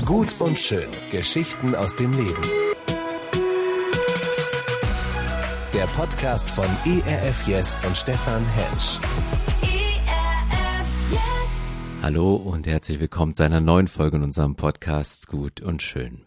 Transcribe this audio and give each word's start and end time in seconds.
Gut 0.00 0.40
und 0.40 0.58
schön. 0.58 0.88
Geschichten 1.12 1.76
aus 1.76 1.94
dem 1.94 2.12
Leben. 2.12 2.42
Der 5.72 5.86
Podcast 5.94 6.50
von 6.50 6.64
ERF 6.84 7.46
Yes 7.46 7.78
und 7.86 7.96
Stefan 7.96 8.42
Hensch. 8.54 8.98
ERF 9.62 11.12
Yes. 11.12 11.78
Hallo 12.02 12.34
und 12.34 12.66
herzlich 12.66 12.98
willkommen 12.98 13.34
zu 13.34 13.44
einer 13.44 13.60
neuen 13.60 13.86
Folge 13.86 14.16
in 14.16 14.24
unserem 14.24 14.56
Podcast 14.56 15.28
Gut 15.28 15.60
und 15.60 15.82
Schön. 15.82 16.22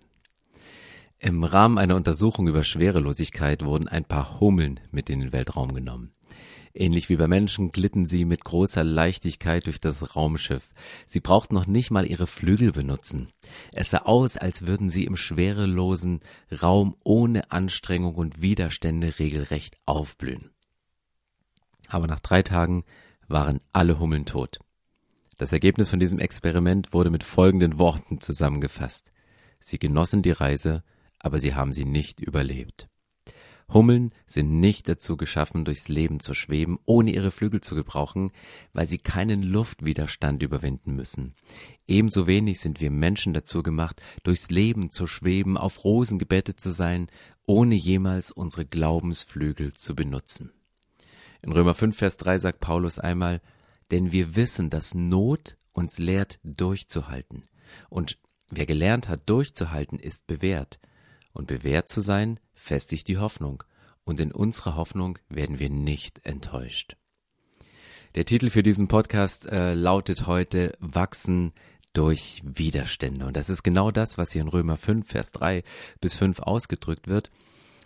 Im 1.18 1.44
Rahmen 1.44 1.78
einer 1.78 1.96
Untersuchung 1.96 2.48
über 2.48 2.64
Schwerelosigkeit 2.64 3.66
wurden 3.66 3.90
ein 3.90 4.06
paar 4.06 4.40
Hummeln 4.40 4.80
mit 4.92 5.10
in 5.10 5.20
den 5.20 5.34
Weltraum 5.34 5.74
genommen. 5.74 6.15
Ähnlich 6.78 7.08
wie 7.08 7.16
bei 7.16 7.30
Menschen 7.30 7.72
glitten 7.72 8.06
sie 8.06 8.26
mit 8.26 8.44
großer 8.44 8.84
Leichtigkeit 8.84 9.66
durch 9.66 9.80
das 9.80 10.18
Raumschiff. 10.18 10.72
Sie 11.08 11.22
brauchten 11.22 11.56
noch 11.56 11.68
nicht 11.68 11.90
mal 11.90 12.06
ihre 12.06 12.28
Flügel 12.28 12.74
benutzen. 12.74 13.30
Es 13.72 13.92
sah 13.92 14.00
aus, 14.00 14.36
als 14.36 14.68
würden 14.68 14.90
sie 14.90 15.06
im 15.06 15.16
schwerelosen 15.16 16.20
Raum 16.62 16.98
ohne 17.06 17.50
Anstrengung 17.50 18.16
und 18.16 18.42
Widerstände 18.42 19.20
regelrecht 19.20 19.78
aufblühen. 19.86 20.52
Aber 21.88 22.08
nach 22.08 22.20
drei 22.20 22.44
Tagen 22.44 22.84
waren 23.26 23.62
alle 23.72 23.98
Hummeln 23.98 24.26
tot. 24.26 24.60
Das 25.38 25.54
Ergebnis 25.54 25.88
von 25.88 26.02
diesem 26.02 26.20
Experiment 26.20 26.92
wurde 26.92 27.10
mit 27.10 27.24
folgenden 27.24 27.80
Worten 27.80 28.20
zusammengefasst. 28.20 29.14
Sie 29.62 29.80
genossen 29.80 30.24
die 30.24 30.32
Reise, 30.32 30.84
aber 31.20 31.40
sie 31.40 31.56
haben 31.56 31.72
sie 31.72 31.86
nicht 31.86 32.20
überlebt. 32.20 32.90
Hummeln 33.74 34.14
sind 34.28 34.60
nicht 34.60 34.88
dazu 34.88 35.18
geschaffen, 35.18 35.66
durchs 35.66 35.88
Leben 35.88 36.20
zu 36.20 36.34
schweben, 36.34 36.78
ohne 36.86 37.12
ihre 37.12 37.32
Flügel 37.32 37.62
zu 37.62 37.74
gebrauchen, 37.76 38.32
weil 38.74 38.88
sie 38.88 39.00
keinen 39.00 39.42
Luftwiderstand 39.42 40.44
überwinden 40.44 40.96
müssen. 40.96 41.34
Ebenso 41.88 42.28
wenig 42.28 42.60
sind 42.60 42.80
wir 42.80 42.92
Menschen 42.92 43.34
dazu 43.34 43.64
gemacht, 43.64 44.02
durchs 44.24 44.52
Leben 44.52 44.92
zu 44.92 45.08
schweben, 45.08 45.58
auf 45.58 45.84
Rosen 45.84 46.20
gebettet 46.20 46.60
zu 46.60 46.72
sein, 46.72 47.08
ohne 47.48 47.76
jemals 47.76 48.32
unsere 48.32 48.66
Glaubensflügel 48.66 49.74
zu 49.74 49.96
benutzen. 49.96 50.52
In 51.42 51.52
Römer 51.52 51.74
5, 51.74 51.98
Vers 51.98 52.18
3 52.18 52.40
sagt 52.40 52.60
Paulus 52.60 53.00
einmal, 53.00 53.42
denn 53.92 54.12
wir 54.12 54.36
wissen, 54.36 54.70
dass 54.70 54.94
Not 54.94 55.58
uns 55.74 55.98
lehrt, 56.00 56.40
durchzuhalten. 56.44 57.44
Und 57.90 58.18
wer 58.50 58.66
gelernt 58.66 59.10
hat, 59.10 59.30
durchzuhalten, 59.30 60.00
ist 60.00 60.28
bewährt. 60.28 60.80
Und 61.34 61.48
bewährt 61.48 61.90
zu 61.90 62.02
sein, 62.02 62.40
festigt 62.56 63.08
die 63.08 63.18
Hoffnung. 63.18 63.64
Und 64.04 64.20
in 64.20 64.32
unserer 64.32 64.76
Hoffnung 64.76 65.20
werden 65.30 65.60
wir 65.60 65.70
nicht 65.70 66.26
enttäuscht. 66.26 66.96
Der 68.16 68.26
Titel 68.26 68.50
für 68.50 68.64
diesen 68.64 68.88
Podcast 68.88 69.46
äh, 69.46 69.74
lautet 69.74 70.26
heute 70.26 70.78
Wachsen 70.80 71.54
durch 71.94 72.42
Widerstände. 72.46 73.26
Und 73.26 73.36
das 73.36 73.50
ist 73.50 73.64
genau 73.64 73.92
das, 73.92 74.18
was 74.18 74.32
hier 74.32 74.42
in 74.42 74.48
Römer 74.48 74.78
5, 74.78 75.08
Vers 75.08 75.32
3 75.32 75.64
bis 76.02 76.16
5 76.16 76.40
ausgedrückt 76.40 77.08
wird. 77.08 77.30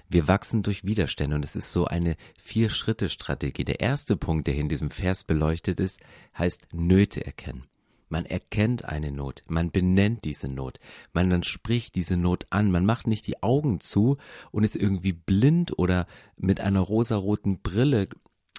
Wir 0.08 0.28
wachsen 0.28 0.64
durch 0.64 0.84
Widerstände 0.86 1.36
und 1.36 1.46
es 1.46 1.56
ist 1.56 1.72
so 1.72 1.86
eine 1.86 2.16
Vier-Schritte-Strategie. 2.40 3.64
Der 3.64 3.80
erste 3.80 4.18
Punkt, 4.18 4.48
der 4.48 4.56
hier 4.56 4.64
in 4.64 4.70
diesem 4.70 4.90
Vers 4.90 5.24
beleuchtet 5.24 5.80
ist, 5.80 6.00
heißt 6.38 6.74
Nöte 6.74 7.26
erkennen. 7.26 7.66
Man 8.10 8.26
erkennt 8.26 8.86
eine 8.86 9.12
Not, 9.12 9.44
man 9.48 9.72
benennt 9.72 10.26
diese 10.26 10.48
Not, 10.48 10.80
man 11.14 11.30
dann 11.30 11.44
spricht 11.44 11.96
diese 11.96 12.18
Not 12.18 12.48
an, 12.50 12.72
man 12.72 12.86
macht 12.86 13.08
nicht 13.08 13.28
die 13.28 13.42
Augen 13.44 13.80
zu 13.80 14.18
und 14.52 14.64
ist 14.64 14.76
irgendwie 14.76 15.14
blind 15.14 15.78
oder 15.78 16.08
mit 16.36 16.60
einer 16.60 16.82
rosaroten 16.82 17.62
Brille 17.62 18.10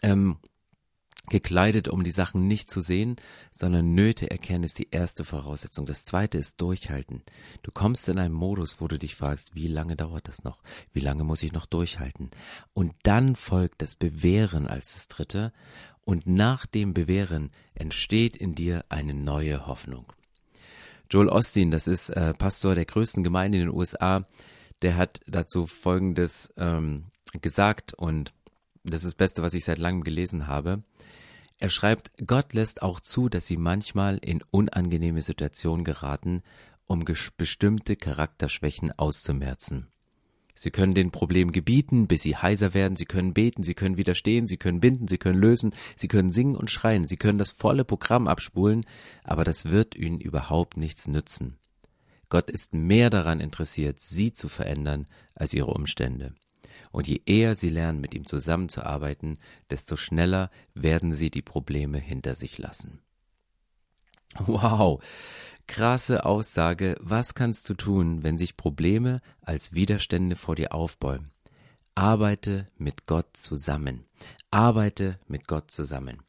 ähm, 0.03 0.39
gekleidet, 1.31 1.89
um 1.89 2.05
die 2.05 2.11
Sachen 2.11 2.49
nicht 2.49 2.71
zu 2.71 2.81
sehen, 2.81 3.17
sondern 3.51 3.95
Nöte 3.95 4.31
erkennen 4.31 4.65
ist 4.65 4.79
die 4.79 4.89
erste 4.91 5.25
Voraussetzung. 5.25 5.87
Das 5.87 6.05
zweite 6.05 6.37
ist 6.37 6.61
durchhalten. 6.61 7.23
Du 7.63 7.71
kommst 7.71 8.09
in 8.09 8.19
einen 8.19 8.35
Modus, 8.35 8.81
wo 8.81 8.89
du 8.89 8.99
dich 8.99 9.15
fragst, 9.15 9.55
wie 9.55 9.69
lange 9.69 9.97
dauert 9.97 10.29
das 10.29 10.45
noch? 10.45 10.63
Wie 10.93 11.01
lange 11.01 11.25
muss 11.25 11.43
ich 11.43 11.53
noch 11.53 11.67
durchhalten? 11.67 12.31
Und 12.73 12.95
dann 13.05 13.37
folgt 13.37 13.81
das 13.81 13.97
Bewähren 13.97 14.67
als 14.67 14.95
das 14.95 15.09
dritte. 15.09 15.53
Und 16.05 16.27
nach 16.27 16.67
dem 16.67 16.95
Bewähren 16.95 17.51
entsteht 17.75 18.37
in 18.37 18.55
dir 18.55 18.85
eine 18.89 19.15
neue 19.15 19.67
Hoffnung. 19.67 20.13
Joel 21.11 21.29
Osteen, 21.29 21.71
das 21.71 21.87
ist 21.87 22.11
äh, 22.11 22.35
Pastor 22.35 22.75
der 22.75 22.85
größten 22.85 23.25
Gemeinde 23.25 23.59
in 23.59 23.67
den 23.67 23.75
USA, 23.75 24.27
der 24.83 24.97
hat 24.97 25.21
dazu 25.27 25.67
Folgendes 25.67 26.53
ähm, 26.57 27.07
gesagt 27.41 27.95
und 27.95 28.33
das 28.85 29.03
ist 29.03 29.09
das 29.09 29.15
Beste, 29.15 29.43
was 29.43 29.55
ich 29.55 29.65
seit 29.65 29.79
langem 29.79 30.05
gelesen 30.05 30.47
habe. 30.47 30.83
Er 31.59 31.69
schreibt, 31.69 32.13
Gott 32.27 32.55
lässt 32.55 32.81
auch 32.81 33.01
zu, 33.01 33.29
dass 33.29 33.47
sie 33.47 33.59
manchmal 33.59 34.17
in 34.19 34.43
unangenehme 34.51 35.21
Situationen 35.21 35.85
geraten, 35.85 36.43
um 36.87 37.05
bestimmte 37.37 37.97
Charakterschwächen 37.97 38.99
auszumerzen. 38.99 39.90
Sie 40.63 40.71
können 40.71 40.93
den 40.93 41.11
Problem 41.11 41.53
gebieten, 41.53 42.07
bis 42.07 42.21
sie 42.21 42.37
heiser 42.37 42.75
werden, 42.75 42.95
sie 42.95 43.07
können 43.07 43.33
beten, 43.33 43.63
sie 43.63 43.73
können 43.73 43.97
widerstehen, 43.97 44.47
sie 44.47 44.59
können 44.59 44.79
binden, 44.79 45.09
sie 45.09 45.17
können 45.17 45.41
lösen, 45.41 45.75
sie 45.97 46.07
können 46.07 46.31
singen 46.31 46.55
und 46.55 46.71
schreien, 46.71 47.07
sie 47.07 47.17
können 47.17 47.39
das 47.39 47.51
volle 47.51 47.83
Programm 47.83 48.29
abspulen, 48.29 48.85
aber 49.25 49.43
das 49.43 49.71
wird 49.71 49.95
ihnen 49.95 50.21
überhaupt 50.21 50.77
nichts 50.77 51.09
nützen. 51.09 51.57
Gott 52.29 52.51
ist 52.51 52.75
mehr 52.75 53.09
daran 53.09 53.41
interessiert, 53.41 54.01
sie 54.01 54.35
zu 54.35 54.51
verändern, 54.51 55.07
als 55.35 55.55
ihre 55.55 55.73
Umstände. 55.73 56.35
Und 56.93 57.09
je 57.09 57.23
eher 57.25 57.55
sie 57.55 57.71
lernen, 57.71 58.03
mit 58.03 58.13
ihm 58.13 58.27
zusammenzuarbeiten, 58.27 59.39
desto 59.71 59.97
schneller 59.97 60.51
werden 60.75 61.13
sie 61.13 61.31
die 61.31 61.41
Probleme 61.41 61.97
hinter 61.97 62.35
sich 62.35 62.59
lassen. 62.59 63.01
Wow, 64.39 65.03
krasse 65.67 66.25
Aussage. 66.25 66.97
Was 67.01 67.35
kannst 67.35 67.69
du 67.69 67.75
tun, 67.75 68.23
wenn 68.23 68.39
sich 68.39 68.57
Probleme 68.57 69.21
als 69.43 69.73
Widerstände 69.73 70.37
vor 70.37 70.57
dir 70.57 70.73
aufbäumen? 70.73 71.31
Arbeite 71.95 72.69
mit 72.77 73.07
Gott 73.07 73.37
zusammen. 73.37 74.05
Arbeite 74.51 75.19
mit 75.27 75.47
Gott 75.47 75.71
zusammen. 75.71 76.23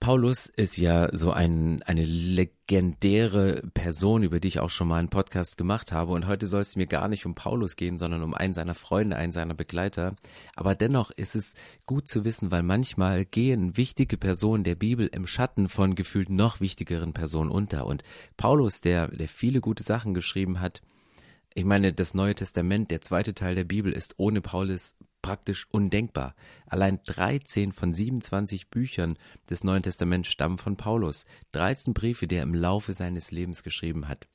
Paulus 0.00 0.46
ist 0.46 0.78
ja 0.78 1.14
so 1.14 1.30
ein, 1.30 1.82
eine 1.82 2.06
legendäre 2.06 3.62
Person, 3.74 4.22
über 4.22 4.40
die 4.40 4.48
ich 4.48 4.58
auch 4.58 4.70
schon 4.70 4.88
mal 4.88 4.98
einen 4.98 5.10
Podcast 5.10 5.58
gemacht 5.58 5.92
habe. 5.92 6.12
Und 6.12 6.26
heute 6.26 6.46
soll 6.46 6.62
es 6.62 6.74
mir 6.74 6.86
gar 6.86 7.06
nicht 7.06 7.26
um 7.26 7.34
Paulus 7.34 7.76
gehen, 7.76 7.98
sondern 7.98 8.22
um 8.22 8.32
einen 8.32 8.54
seiner 8.54 8.74
Freunde, 8.74 9.16
einen 9.16 9.32
seiner 9.32 9.52
Begleiter. 9.52 10.16
Aber 10.56 10.74
dennoch 10.74 11.10
ist 11.10 11.36
es 11.36 11.54
gut 11.84 12.08
zu 12.08 12.24
wissen, 12.24 12.50
weil 12.50 12.62
manchmal 12.62 13.26
gehen 13.26 13.76
wichtige 13.76 14.16
Personen 14.16 14.64
der 14.64 14.74
Bibel 14.74 15.06
im 15.06 15.26
Schatten 15.26 15.68
von 15.68 15.94
gefühlt 15.94 16.30
noch 16.30 16.60
wichtigeren 16.60 17.12
Personen 17.12 17.50
unter. 17.50 17.84
Und 17.84 18.02
Paulus, 18.38 18.80
der, 18.80 19.08
der 19.08 19.28
viele 19.28 19.60
gute 19.60 19.82
Sachen 19.82 20.14
geschrieben 20.14 20.60
hat, 20.60 20.80
ich 21.52 21.66
meine, 21.66 21.92
das 21.92 22.14
Neue 22.14 22.34
Testament, 22.34 22.90
der 22.90 23.02
zweite 23.02 23.34
Teil 23.34 23.54
der 23.54 23.64
Bibel, 23.64 23.92
ist 23.92 24.14
ohne 24.16 24.40
Paulus 24.40 24.94
praktisch 25.22 25.66
undenkbar. 25.70 26.34
Allein 26.66 27.00
13 27.06 27.72
von 27.72 27.92
27 27.92 28.70
Büchern 28.70 29.16
des 29.48 29.64
Neuen 29.64 29.82
Testaments 29.82 30.28
stammen 30.28 30.58
von 30.58 30.76
Paulus. 30.76 31.26
13 31.52 31.94
Briefe, 31.94 32.26
die 32.26 32.36
er 32.36 32.42
im 32.42 32.54
Laufe 32.54 32.92
seines 32.92 33.30
Lebens 33.30 33.62
geschrieben 33.62 34.08
hat. 34.08 34.26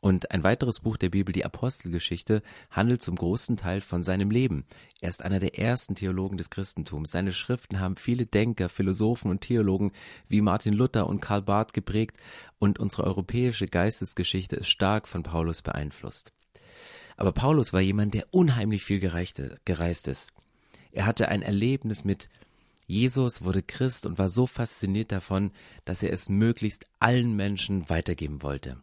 Und 0.00 0.30
ein 0.30 0.44
weiteres 0.44 0.80
Buch 0.80 0.98
der 0.98 1.08
Bibel, 1.08 1.32
die 1.32 1.44
Apostelgeschichte, 1.44 2.42
handelt 2.70 3.02
zum 3.02 3.16
großen 3.16 3.56
Teil 3.56 3.80
von 3.80 4.02
seinem 4.02 4.30
Leben. 4.30 4.64
Er 5.00 5.08
ist 5.08 5.22
einer 5.22 5.40
der 5.40 5.58
ersten 5.58 5.94
Theologen 5.94 6.36
des 6.36 6.50
Christentums. 6.50 7.10
Seine 7.10 7.32
Schriften 7.32 7.80
haben 7.80 7.96
viele 7.96 8.26
Denker, 8.26 8.68
Philosophen 8.68 9.30
und 9.30 9.40
Theologen 9.40 9.92
wie 10.28 10.42
Martin 10.42 10.74
Luther 10.74 11.08
und 11.08 11.20
Karl 11.20 11.42
Barth 11.42 11.72
geprägt 11.72 12.18
und 12.58 12.78
unsere 12.78 13.04
europäische 13.04 13.66
Geistesgeschichte 13.66 14.56
ist 14.56 14.68
stark 14.68 15.08
von 15.08 15.22
Paulus 15.22 15.62
beeinflusst. 15.62 16.32
Aber 17.16 17.32
Paulus 17.32 17.72
war 17.72 17.80
jemand, 17.80 18.14
der 18.14 18.26
unheimlich 18.30 18.84
viel 18.84 19.00
gereist 19.00 20.08
ist. 20.08 20.32
Er 20.92 21.06
hatte 21.06 21.28
ein 21.28 21.42
Erlebnis 21.42 22.04
mit 22.04 22.28
Jesus, 22.86 23.42
wurde 23.42 23.62
Christ 23.62 24.06
und 24.06 24.18
war 24.18 24.28
so 24.28 24.46
fasziniert 24.46 25.10
davon, 25.12 25.50
dass 25.84 26.02
er 26.02 26.12
es 26.12 26.28
möglichst 26.28 26.84
allen 27.00 27.34
Menschen 27.34 27.88
weitergeben 27.88 28.42
wollte. 28.42 28.80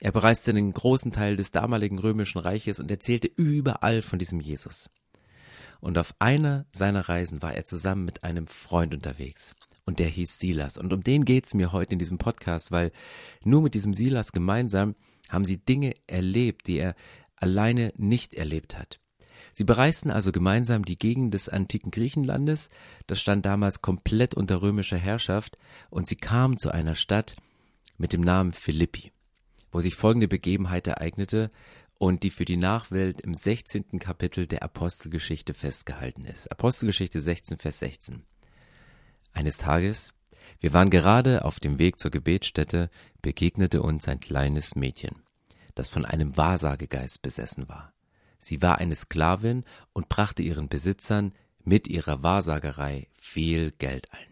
Er 0.00 0.12
bereiste 0.12 0.52
den 0.52 0.72
großen 0.72 1.12
Teil 1.12 1.36
des 1.36 1.50
damaligen 1.50 1.98
römischen 1.98 2.38
Reiches 2.38 2.80
und 2.80 2.90
erzählte 2.90 3.30
überall 3.36 4.02
von 4.02 4.18
diesem 4.18 4.40
Jesus. 4.40 4.90
Und 5.80 5.98
auf 5.98 6.14
einer 6.18 6.66
seiner 6.72 7.08
Reisen 7.08 7.42
war 7.42 7.54
er 7.54 7.64
zusammen 7.64 8.04
mit 8.04 8.22
einem 8.22 8.46
Freund 8.46 8.94
unterwegs. 8.94 9.54
Und 9.86 9.98
der 9.98 10.08
hieß 10.08 10.38
Silas. 10.38 10.78
Und 10.78 10.92
um 10.92 11.02
den 11.02 11.24
geht's 11.24 11.54
mir 11.54 11.72
heute 11.72 11.94
in 11.94 11.98
diesem 11.98 12.18
Podcast, 12.18 12.70
weil 12.70 12.92
nur 13.44 13.62
mit 13.62 13.74
diesem 13.74 13.94
Silas 13.94 14.32
gemeinsam 14.32 14.94
haben 15.30 15.44
sie 15.44 15.64
Dinge 15.64 15.94
erlebt, 16.06 16.66
die 16.66 16.78
er 16.78 16.94
alleine 17.36 17.92
nicht 17.96 18.34
erlebt 18.34 18.78
hat. 18.78 19.00
Sie 19.52 19.64
bereisten 19.64 20.10
also 20.10 20.32
gemeinsam 20.32 20.84
die 20.84 20.98
Gegend 20.98 21.34
des 21.34 21.48
antiken 21.48 21.90
Griechenlandes, 21.90 22.68
das 23.06 23.20
stand 23.20 23.46
damals 23.46 23.82
komplett 23.82 24.34
unter 24.34 24.62
römischer 24.62 24.98
Herrschaft, 24.98 25.58
und 25.88 26.06
sie 26.06 26.16
kamen 26.16 26.58
zu 26.58 26.70
einer 26.70 26.94
Stadt 26.94 27.36
mit 27.96 28.12
dem 28.12 28.20
Namen 28.20 28.52
Philippi, 28.52 29.12
wo 29.72 29.80
sich 29.80 29.94
folgende 29.94 30.28
Begebenheit 30.28 30.86
ereignete 30.86 31.50
und 31.98 32.22
die 32.22 32.30
für 32.30 32.44
die 32.44 32.56
Nachwelt 32.56 33.20
im 33.20 33.34
16. 33.34 33.98
Kapitel 33.98 34.46
der 34.46 34.62
Apostelgeschichte 34.62 35.52
festgehalten 35.52 36.24
ist. 36.24 36.50
Apostelgeschichte 36.50 37.20
16, 37.20 37.58
Vers 37.58 37.80
16. 37.80 38.22
Eines 39.32 39.58
Tages 39.58 40.14
Wir 40.60 40.72
waren 40.72 40.90
gerade 40.90 41.44
auf 41.44 41.60
dem 41.60 41.78
Weg 41.78 41.98
zur 41.98 42.10
Gebetsstätte, 42.10 42.90
begegnete 43.22 43.82
uns 43.82 44.08
ein 44.08 44.20
kleines 44.20 44.74
Mädchen, 44.74 45.16
das 45.74 45.88
von 45.88 46.04
einem 46.04 46.36
Wahrsagegeist 46.36 47.22
besessen 47.22 47.68
war. 47.68 47.92
Sie 48.38 48.62
war 48.62 48.78
eine 48.78 48.94
Sklavin 48.94 49.64
und 49.92 50.08
brachte 50.08 50.42
ihren 50.42 50.68
Besitzern 50.68 51.32
mit 51.62 51.88
ihrer 51.88 52.22
Wahrsagerei 52.22 53.06
viel 53.12 53.70
Geld 53.72 54.12
ein. 54.12 54.30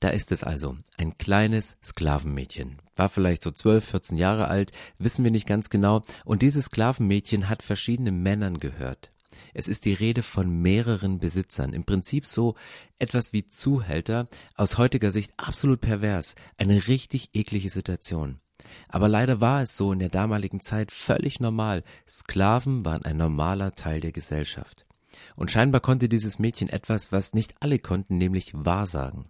Da 0.00 0.10
ist 0.10 0.30
es 0.32 0.44
also, 0.44 0.76
ein 0.98 1.16
kleines 1.16 1.78
Sklavenmädchen, 1.82 2.78
war 2.96 3.08
vielleicht 3.08 3.42
so 3.42 3.50
zwölf, 3.50 3.84
vierzehn 3.88 4.18
Jahre 4.18 4.48
alt, 4.48 4.72
wissen 4.98 5.24
wir 5.24 5.30
nicht 5.30 5.46
ganz 5.46 5.70
genau, 5.70 6.02
und 6.24 6.42
dieses 6.42 6.66
Sklavenmädchen 6.66 7.48
hat 7.48 7.62
verschiedenen 7.62 8.22
Männern 8.22 8.60
gehört. 8.60 9.10
Es 9.54 9.68
ist 9.68 9.84
die 9.84 9.92
Rede 9.92 10.22
von 10.22 10.48
mehreren 10.62 11.18
Besitzern, 11.18 11.72
im 11.72 11.84
Prinzip 11.84 12.26
so 12.26 12.54
etwas 12.98 13.32
wie 13.32 13.46
Zuhälter, 13.46 14.28
aus 14.54 14.78
heutiger 14.78 15.10
Sicht 15.10 15.32
absolut 15.36 15.80
pervers, 15.80 16.34
eine 16.58 16.88
richtig 16.88 17.30
eklige 17.34 17.70
Situation. 17.70 18.40
Aber 18.88 19.08
leider 19.08 19.40
war 19.40 19.62
es 19.62 19.76
so 19.76 19.92
in 19.92 19.98
der 19.98 20.08
damaligen 20.08 20.60
Zeit 20.60 20.90
völlig 20.90 21.40
normal, 21.40 21.84
Sklaven 22.08 22.84
waren 22.84 23.04
ein 23.04 23.16
normaler 23.16 23.74
Teil 23.74 24.00
der 24.00 24.12
Gesellschaft. 24.12 24.86
Und 25.34 25.50
scheinbar 25.50 25.80
konnte 25.80 26.08
dieses 26.08 26.38
Mädchen 26.38 26.68
etwas, 26.68 27.12
was 27.12 27.34
nicht 27.34 27.54
alle 27.60 27.78
konnten, 27.78 28.18
nämlich 28.18 28.52
wahrsagen. 28.54 29.26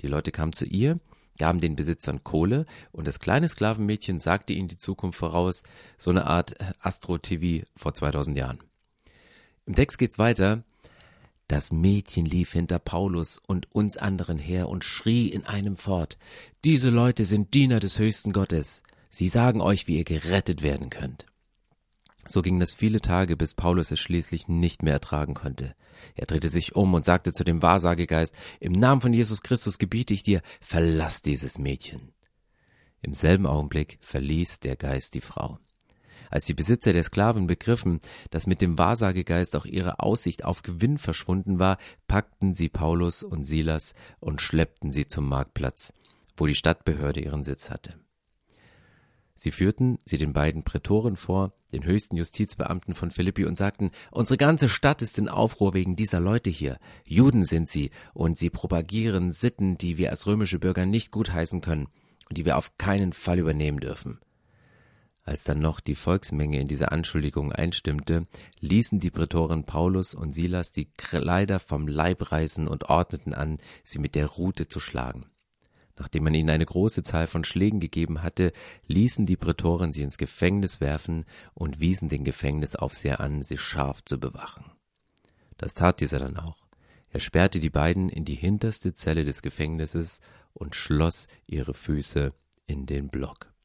Die 0.00 0.08
Leute 0.08 0.32
kamen 0.32 0.52
zu 0.52 0.64
ihr, 0.66 1.00
gaben 1.38 1.60
den 1.60 1.76
Besitzern 1.76 2.24
Kohle 2.24 2.66
und 2.92 3.06
das 3.06 3.20
kleine 3.20 3.48
Sklavenmädchen 3.48 4.18
sagte 4.18 4.52
ihnen 4.52 4.68
die 4.68 4.78
Zukunft 4.78 5.18
voraus, 5.18 5.62
so 5.98 6.10
eine 6.10 6.26
Art 6.26 6.56
Astro-TV 6.80 7.66
vor 7.76 7.94
2000 7.94 8.36
Jahren. 8.36 8.58
Im 9.66 9.74
Text 9.74 9.98
geht's 9.98 10.18
weiter. 10.18 10.62
Das 11.48 11.72
Mädchen 11.72 12.24
lief 12.24 12.52
hinter 12.52 12.78
Paulus 12.78 13.38
und 13.46 13.72
uns 13.72 13.96
anderen 13.96 14.38
her 14.38 14.68
und 14.68 14.84
schrie 14.84 15.28
in 15.28 15.44
einem 15.44 15.76
fort, 15.76 16.18
diese 16.64 16.90
Leute 16.90 17.24
sind 17.24 17.54
Diener 17.54 17.78
des 17.78 17.98
höchsten 17.98 18.32
Gottes. 18.32 18.82
Sie 19.10 19.28
sagen 19.28 19.60
euch, 19.60 19.86
wie 19.86 19.98
ihr 19.98 20.04
gerettet 20.04 20.62
werden 20.62 20.90
könnt. 20.90 21.26
So 22.26 22.42
ging 22.42 22.58
das 22.58 22.74
viele 22.74 23.00
Tage, 23.00 23.36
bis 23.36 23.54
Paulus 23.54 23.92
es 23.92 24.00
schließlich 24.00 24.48
nicht 24.48 24.82
mehr 24.82 24.94
ertragen 24.94 25.34
konnte. 25.34 25.76
Er 26.16 26.26
drehte 26.26 26.48
sich 26.48 26.74
um 26.74 26.94
und 26.94 27.04
sagte 27.04 27.32
zu 27.32 27.44
dem 27.44 27.62
Wahrsagegeist, 27.62 28.34
im 28.58 28.72
Namen 28.72 29.00
von 29.00 29.12
Jesus 29.12 29.42
Christus 29.42 29.78
gebiete 29.78 30.12
ich 30.12 30.24
dir, 30.24 30.42
verlass 30.60 31.22
dieses 31.22 31.58
Mädchen. 31.58 32.12
Im 33.02 33.14
selben 33.14 33.46
Augenblick 33.46 33.98
verließ 34.00 34.58
der 34.60 34.74
Geist 34.74 35.14
die 35.14 35.20
Frau. 35.20 35.60
Als 36.30 36.44
die 36.44 36.54
Besitzer 36.54 36.92
der 36.92 37.02
Sklaven 37.02 37.46
begriffen, 37.46 38.00
dass 38.30 38.46
mit 38.46 38.60
dem 38.60 38.78
Wahrsagegeist 38.78 39.56
auch 39.56 39.66
ihre 39.66 40.00
Aussicht 40.00 40.44
auf 40.44 40.62
Gewinn 40.62 40.98
verschwunden 40.98 41.58
war, 41.58 41.78
packten 42.08 42.54
sie 42.54 42.68
Paulus 42.68 43.22
und 43.22 43.44
Silas 43.44 43.94
und 44.20 44.40
schleppten 44.40 44.92
sie 44.92 45.06
zum 45.06 45.28
Marktplatz, 45.28 45.92
wo 46.36 46.46
die 46.46 46.54
Stadtbehörde 46.54 47.20
ihren 47.20 47.42
Sitz 47.42 47.70
hatte. 47.70 47.94
Sie 49.38 49.50
führten 49.50 49.98
sie 50.06 50.16
den 50.16 50.32
beiden 50.32 50.62
Prätoren 50.62 51.16
vor, 51.16 51.52
den 51.72 51.84
höchsten 51.84 52.16
Justizbeamten 52.16 52.94
von 52.94 53.10
Philippi, 53.10 53.44
und 53.44 53.56
sagten, 53.56 53.90
unsere 54.10 54.38
ganze 54.38 54.68
Stadt 54.68 55.02
ist 55.02 55.18
in 55.18 55.28
Aufruhr 55.28 55.74
wegen 55.74 55.94
dieser 55.94 56.20
Leute 56.20 56.48
hier. 56.48 56.78
Juden 57.04 57.44
sind 57.44 57.68
sie, 57.68 57.90
und 58.14 58.38
sie 58.38 58.48
propagieren 58.48 59.32
Sitten, 59.32 59.76
die 59.76 59.98
wir 59.98 60.10
als 60.10 60.26
römische 60.26 60.58
Bürger 60.58 60.86
nicht 60.86 61.10
gutheißen 61.10 61.60
können 61.60 61.88
und 62.28 62.38
die 62.38 62.46
wir 62.46 62.56
auf 62.56 62.78
keinen 62.78 63.12
Fall 63.12 63.38
übernehmen 63.38 63.78
dürfen. 63.78 64.18
Als 65.26 65.42
dann 65.42 65.58
noch 65.58 65.80
die 65.80 65.96
Volksmenge 65.96 66.60
in 66.60 66.68
diese 66.68 66.92
Anschuldigung 66.92 67.50
einstimmte, 67.52 68.28
ließen 68.60 69.00
die 69.00 69.10
Prätoren 69.10 69.64
Paulus 69.64 70.14
und 70.14 70.30
Silas 70.30 70.70
die 70.70 70.84
Kleider 70.84 71.58
vom 71.58 71.88
Leib 71.88 72.30
reißen 72.30 72.68
und 72.68 72.84
ordneten 72.84 73.34
an, 73.34 73.58
sie 73.82 73.98
mit 73.98 74.14
der 74.14 74.28
Rute 74.28 74.68
zu 74.68 74.78
schlagen. 74.78 75.26
Nachdem 75.98 76.24
man 76.24 76.34
ihnen 76.34 76.50
eine 76.50 76.64
große 76.64 77.02
Zahl 77.02 77.26
von 77.26 77.42
Schlägen 77.42 77.80
gegeben 77.80 78.22
hatte, 78.22 78.52
ließen 78.86 79.26
die 79.26 79.36
Prätoren 79.36 79.92
sie 79.92 80.02
ins 80.02 80.16
Gefängnis 80.16 80.80
werfen 80.80 81.24
und 81.54 81.80
wiesen 81.80 82.08
den 82.08 82.22
Gefängnisaufseher 82.22 83.18
an, 83.18 83.42
sie 83.42 83.58
scharf 83.58 84.04
zu 84.04 84.20
bewachen. 84.20 84.70
Das 85.58 85.74
tat 85.74 86.00
dieser 86.00 86.20
dann 86.20 86.36
auch. 86.36 86.68
Er 87.08 87.18
sperrte 87.18 87.58
die 87.58 87.70
beiden 87.70 88.10
in 88.10 88.24
die 88.24 88.36
hinterste 88.36 88.94
Zelle 88.94 89.24
des 89.24 89.42
Gefängnisses 89.42 90.20
und 90.52 90.76
schloss 90.76 91.26
ihre 91.46 91.74
Füße 91.74 92.32
in 92.68 92.86
den 92.86 93.08
Block. 93.08 93.55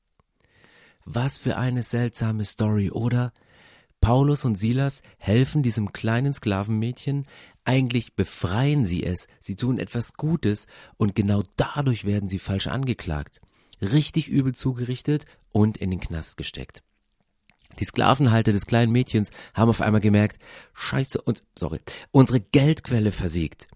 Was 1.05 1.37
für 1.37 1.57
eine 1.57 1.83
seltsame 1.83 2.45
Story, 2.45 2.91
oder? 2.91 3.33
Paulus 4.01 4.45
und 4.45 4.55
Silas 4.57 5.03
helfen 5.17 5.61
diesem 5.61 5.93
kleinen 5.93 6.33
Sklavenmädchen, 6.33 7.25
eigentlich 7.63 8.15
befreien 8.15 8.85
sie 8.85 9.03
es, 9.03 9.27
sie 9.39 9.55
tun 9.55 9.77
etwas 9.77 10.13
Gutes 10.13 10.65
und 10.97 11.15
genau 11.15 11.43
dadurch 11.55 12.05
werden 12.05 12.27
sie 12.27 12.39
falsch 12.39 12.67
angeklagt, 12.67 13.41
richtig 13.81 14.27
übel 14.27 14.55
zugerichtet 14.55 15.25
und 15.51 15.77
in 15.77 15.91
den 15.91 15.99
Knast 15.99 16.37
gesteckt. 16.37 16.81
Die 17.79 17.85
Sklavenhalter 17.85 18.51
des 18.51 18.65
kleinen 18.65 18.91
Mädchens 18.91 19.29
haben 19.53 19.69
auf 19.69 19.81
einmal 19.81 20.01
gemerkt, 20.01 20.41
scheiße, 20.73 21.21
uns, 21.21 21.43
sorry, 21.57 21.79
unsere 22.11 22.39
Geldquelle 22.39 23.11
versiegt. 23.11 23.67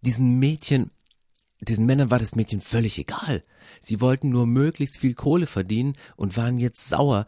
Diesen 0.00 0.38
Mädchen, 0.38 0.90
diesen 1.60 1.86
Männern 1.86 2.10
war 2.10 2.18
das 2.18 2.34
Mädchen 2.34 2.60
völlig 2.60 2.98
egal. 2.98 3.44
Sie 3.80 4.00
wollten 4.00 4.28
nur 4.28 4.46
möglichst 4.46 4.98
viel 4.98 5.14
Kohle 5.14 5.46
verdienen 5.46 5.96
und 6.16 6.36
waren 6.36 6.58
jetzt 6.58 6.88
sauer, 6.88 7.26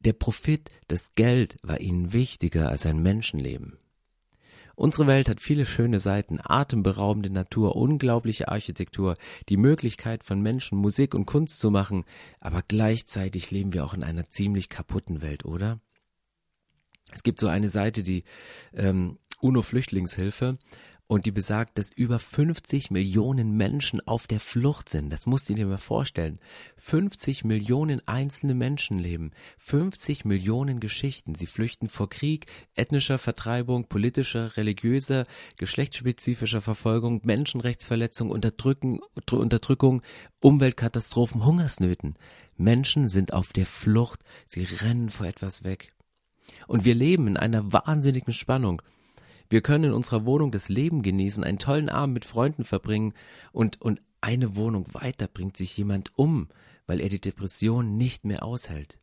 der 0.00 0.14
Profit, 0.14 0.70
das 0.88 1.14
Geld 1.14 1.56
war 1.62 1.80
ihnen 1.80 2.12
wichtiger 2.12 2.70
als 2.70 2.86
ein 2.86 3.02
Menschenleben. 3.02 3.78
Unsere 4.74 5.06
Welt 5.06 5.28
hat 5.28 5.42
viele 5.42 5.66
schöne 5.66 6.00
Seiten, 6.00 6.40
atemberaubende 6.42 7.28
Natur, 7.28 7.76
unglaubliche 7.76 8.48
Architektur, 8.48 9.16
die 9.50 9.58
Möglichkeit 9.58 10.24
von 10.24 10.40
Menschen 10.40 10.78
Musik 10.78 11.14
und 11.14 11.26
Kunst 11.26 11.60
zu 11.60 11.70
machen, 11.70 12.04
aber 12.40 12.62
gleichzeitig 12.66 13.50
leben 13.50 13.74
wir 13.74 13.84
auch 13.84 13.92
in 13.92 14.02
einer 14.02 14.30
ziemlich 14.30 14.70
kaputten 14.70 15.20
Welt, 15.20 15.44
oder? 15.44 15.80
Es 17.12 17.22
gibt 17.22 17.40
so 17.40 17.48
eine 17.48 17.68
Seite, 17.68 18.02
die 18.02 18.24
ähm, 18.72 19.18
UNO-Flüchtlingshilfe, 19.40 20.56
und 21.10 21.26
die 21.26 21.32
besagt, 21.32 21.76
dass 21.76 21.90
über 21.90 22.20
50 22.20 22.92
Millionen 22.92 23.56
Menschen 23.56 24.00
auf 24.06 24.28
der 24.28 24.38
Flucht 24.38 24.88
sind. 24.88 25.12
Das 25.12 25.26
musst 25.26 25.48
du 25.48 25.54
dir 25.54 25.66
mal 25.66 25.76
vorstellen. 25.76 26.38
50 26.76 27.42
Millionen 27.42 28.00
einzelne 28.06 28.54
Menschen 28.54 29.00
leben, 29.00 29.32
50 29.58 30.24
Millionen 30.24 30.78
Geschichten. 30.78 31.34
Sie 31.34 31.46
flüchten 31.46 31.88
vor 31.88 32.08
Krieg, 32.08 32.46
ethnischer 32.76 33.18
Vertreibung, 33.18 33.88
politischer, 33.88 34.56
religiöser, 34.56 35.26
geschlechtsspezifischer 35.56 36.60
Verfolgung, 36.60 37.22
Menschenrechtsverletzung, 37.24 38.30
Unterdrücken, 38.30 39.00
Unterdrückung, 39.32 40.02
Umweltkatastrophen, 40.40 41.44
Hungersnöten. 41.44 42.14
Menschen 42.56 43.08
sind 43.08 43.32
auf 43.32 43.52
der 43.52 43.66
Flucht, 43.66 44.20
sie 44.46 44.62
rennen 44.62 45.08
vor 45.08 45.26
etwas 45.26 45.64
weg. 45.64 45.92
Und 46.68 46.84
wir 46.84 46.94
leben 46.94 47.26
in 47.26 47.36
einer 47.36 47.72
wahnsinnigen 47.72 48.32
Spannung. 48.32 48.80
Wir 49.50 49.62
können 49.62 49.84
in 49.84 49.92
unserer 49.92 50.24
Wohnung 50.24 50.52
das 50.52 50.68
Leben 50.68 51.02
genießen, 51.02 51.42
einen 51.42 51.58
tollen 51.58 51.88
Abend 51.88 52.14
mit 52.14 52.24
Freunden 52.24 52.64
verbringen 52.64 53.14
und, 53.52 53.82
und 53.82 54.00
eine 54.20 54.54
Wohnung 54.54 54.86
weiter 54.94 55.26
bringt 55.26 55.56
sich 55.56 55.76
jemand 55.76 56.16
um, 56.16 56.48
weil 56.86 57.00
er 57.00 57.08
die 57.08 57.20
Depression 57.20 57.96
nicht 57.96 58.24
mehr 58.24 58.44
aushält. 58.44 59.00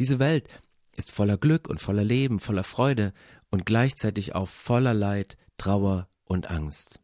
Diese 0.00 0.18
Welt 0.18 0.48
ist 0.96 1.12
voller 1.12 1.38
Glück 1.38 1.68
und 1.68 1.80
voller 1.80 2.02
Leben, 2.02 2.40
voller 2.40 2.64
Freude 2.64 3.12
und 3.50 3.66
gleichzeitig 3.66 4.34
auch 4.34 4.48
voller 4.48 4.94
Leid, 4.94 5.36
Trauer 5.58 6.08
und 6.24 6.50
Angst. 6.50 7.00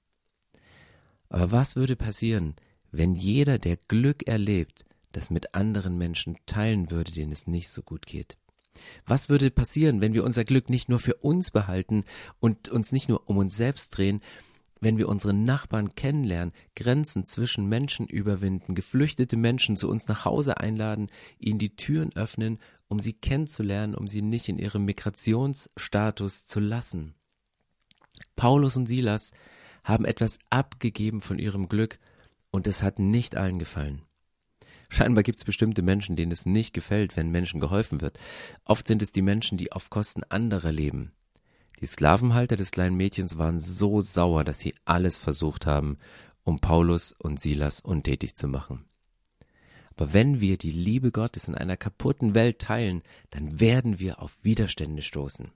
Aber 1.29 1.53
was 1.53 1.77
würde 1.77 1.95
passieren, 1.95 2.57
wenn 2.91 3.15
jeder, 3.15 3.59
der 3.59 3.77
Glück 3.77 4.27
erlebt, 4.27 4.85
das 5.13 5.31
mit 5.31 5.55
anderen 5.55 5.97
Menschen 5.97 6.39
teilen 6.47 6.91
würde, 6.91 7.13
denen 7.13 7.31
es 7.31 7.47
nicht 7.47 7.69
so 7.69 7.83
gut 7.83 8.07
geht? 8.07 8.37
Was 9.07 9.29
würde 9.29 9.51
passieren, 9.51 10.01
wenn 10.01 10.15
wir 10.15 10.25
unser 10.25 10.45
Glück 10.45 10.71
nicht 10.71 10.89
nur 10.89 10.99
für 10.99 11.15
uns 11.15 11.51
behalten 11.51 12.05
und 12.41 12.69
uns 12.69 12.93
nicht 12.93 13.09
nur 13.09 13.29
um 13.29 13.37
uns 13.37 13.57
selbst 13.57 13.97
drehen, 13.97 14.21
wenn 14.81 14.99
wir 14.99 15.09
unsere 15.09 15.33
Nachbarn 15.33 15.95
kennenlernen, 15.95 16.53
Grenzen 16.77 17.25
zwischen 17.25 17.69
Menschen 17.69 18.07
überwinden, 18.07 18.75
geflüchtete 18.75 19.37
Menschen 19.37 19.77
zu 19.77 19.89
uns 19.89 20.09
nach 20.09 20.25
Hause 20.25 20.59
einladen, 20.59 21.09
ihnen 21.39 21.59
die 21.59 21.75
Türen 21.75 22.15
öffnen, 22.15 22.59
um 22.89 23.01
sie 23.01 23.15
kennenzulernen, 23.15 23.95
um 23.95 24.07
sie 24.07 24.23
nicht 24.23 24.49
in 24.49 24.59
ihrem 24.59 24.85
Migrationsstatus 24.85 26.47
zu 26.47 26.61
lassen. 26.61 27.15
Paulus 28.37 28.77
und 28.77 28.87
Silas 28.87 29.33
haben 29.85 30.05
etwas 30.05 30.39
abgegeben 30.51 31.21
von 31.21 31.39
ihrem 31.39 31.69
Glück, 31.69 31.99
und 32.51 32.69
es 32.69 32.85
hat 32.85 33.01
nicht 33.01 33.37
allen 33.37 33.59
gefallen. 33.59 34.03
Scheinbar 34.95 35.25
gibt 35.25 35.41
es 35.41 35.45
bestimmte 35.45 35.83
Menschen, 35.83 36.15
denen 36.15 36.31
es 36.31 36.47
nicht 36.47 36.73
gefällt, 36.73 37.17
wenn 37.17 37.33
Menschen 37.33 37.59
geholfen 37.59 38.01
wird. 38.01 38.17
Oft 38.65 38.87
sind 38.87 39.03
es 39.03 39.11
die 39.11 39.23
Menschen, 39.23 39.59
die 39.59 39.73
auf 39.73 39.91
Kosten 39.91 40.23
anderer 40.29 40.71
leben. 40.71 41.11
Die 41.81 41.87
Sklavenhalter 41.87 42.55
des 42.55 42.71
kleinen 42.71 42.97
Mädchens 42.97 43.37
waren 43.37 43.59
so 43.59 44.01
sauer, 44.01 44.45
dass 44.45 44.61
sie 44.61 44.73
alles 44.85 45.19
versucht 45.19 45.67
haben, 45.67 45.99
um 46.45 46.61
Paulus 46.61 47.11
und 47.11 47.41
Silas 47.41 47.81
untätig 47.81 48.37
zu 48.37 48.47
machen. 48.47 48.85
Aber 49.97 50.13
wenn 50.13 50.41
wir 50.41 50.59
die 50.59 50.71
Liebe 50.71 51.11
Gottes 51.11 51.49
in 51.49 51.57
einer 51.57 51.77
kaputten 51.77 52.37
Welt 52.37 52.61
teilen, 52.61 53.03
dann 53.31 53.59
werden 53.59 53.99
wir 53.99 54.23
auf 54.23 54.39
Widerstände 54.43 55.03
stoßen. 55.03 55.51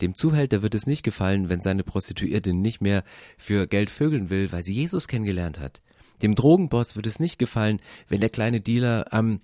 Dem 0.00 0.16
Zuhälter 0.16 0.62
wird 0.62 0.74
es 0.74 0.88
nicht 0.88 1.04
gefallen, 1.04 1.48
wenn 1.48 1.60
seine 1.60 1.84
Prostituierte 1.84 2.52
nicht 2.52 2.80
mehr 2.80 3.04
für 3.38 3.68
Geld 3.68 3.90
vögeln 3.90 4.28
will, 4.28 4.50
weil 4.50 4.64
sie 4.64 4.74
Jesus 4.74 5.06
kennengelernt 5.06 5.60
hat. 5.60 5.82
Dem 6.22 6.34
Drogenboss 6.34 6.96
wird 6.96 7.06
es 7.06 7.20
nicht 7.20 7.38
gefallen, 7.38 7.80
wenn 8.08 8.20
der 8.20 8.30
kleine 8.30 8.60
Dealer 8.60 9.12
am 9.12 9.40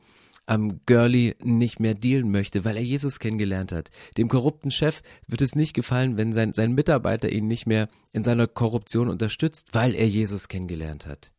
am 0.47 0.81
Girlie 0.87 1.37
nicht 1.43 1.79
mehr 1.79 1.95
dealen 1.95 2.31
möchte, 2.31 2.65
weil 2.65 2.77
er 2.77 2.83
Jesus 2.83 3.21
kennengelernt 3.21 3.73
hat. 3.73 3.91
Dem 4.17 4.29
korrupten 4.29 4.71
Chef 4.71 5.03
wird 5.27 5.41
es 5.41 5.55
nicht 5.55 5.73
gefallen, 5.73 6.19
wenn 6.19 6.33
sein, 6.33 6.53
sein 6.53 6.73
Mitarbeiter 6.73 7.31
ihn 7.31 7.47
nicht 7.47 7.67
mehr 7.67 7.89
in 8.13 8.25
seiner 8.25 8.49
Korruption 8.49 9.09
unterstützt, 9.09 9.69
weil 9.73 9.95
er 9.95 10.09
Jesus 10.09 10.49
kennengelernt 10.49 11.07
hat. 11.07 11.33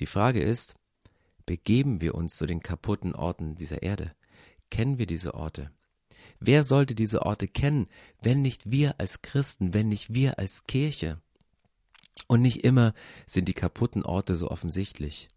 Die 0.00 0.06
Frage 0.06 0.42
ist, 0.42 0.74
begeben 1.46 2.00
wir 2.00 2.14
uns 2.14 2.36
zu 2.36 2.46
den 2.46 2.60
kaputten 2.60 3.14
Orten 3.14 3.54
dieser 3.54 3.82
Erde? 3.82 4.12
Kennen 4.70 4.98
wir 4.98 5.06
diese 5.06 5.34
Orte? 5.34 5.70
Wer 6.40 6.64
sollte 6.64 6.94
diese 6.94 7.22
Orte 7.22 7.48
kennen, 7.48 7.86
wenn 8.20 8.42
nicht 8.42 8.70
wir 8.70 8.98
als 8.98 9.22
Christen, 9.22 9.72
wenn 9.72 9.88
nicht 9.88 10.12
wir 10.12 10.38
als 10.38 10.64
Kirche? 10.66 11.20
Und 12.26 12.42
nicht 12.42 12.64
immer 12.64 12.94
sind 13.26 13.48
die 13.48 13.54
kaputten 13.54 14.02
Orte 14.02 14.36
so 14.36 14.50
offensichtlich. 14.50 15.28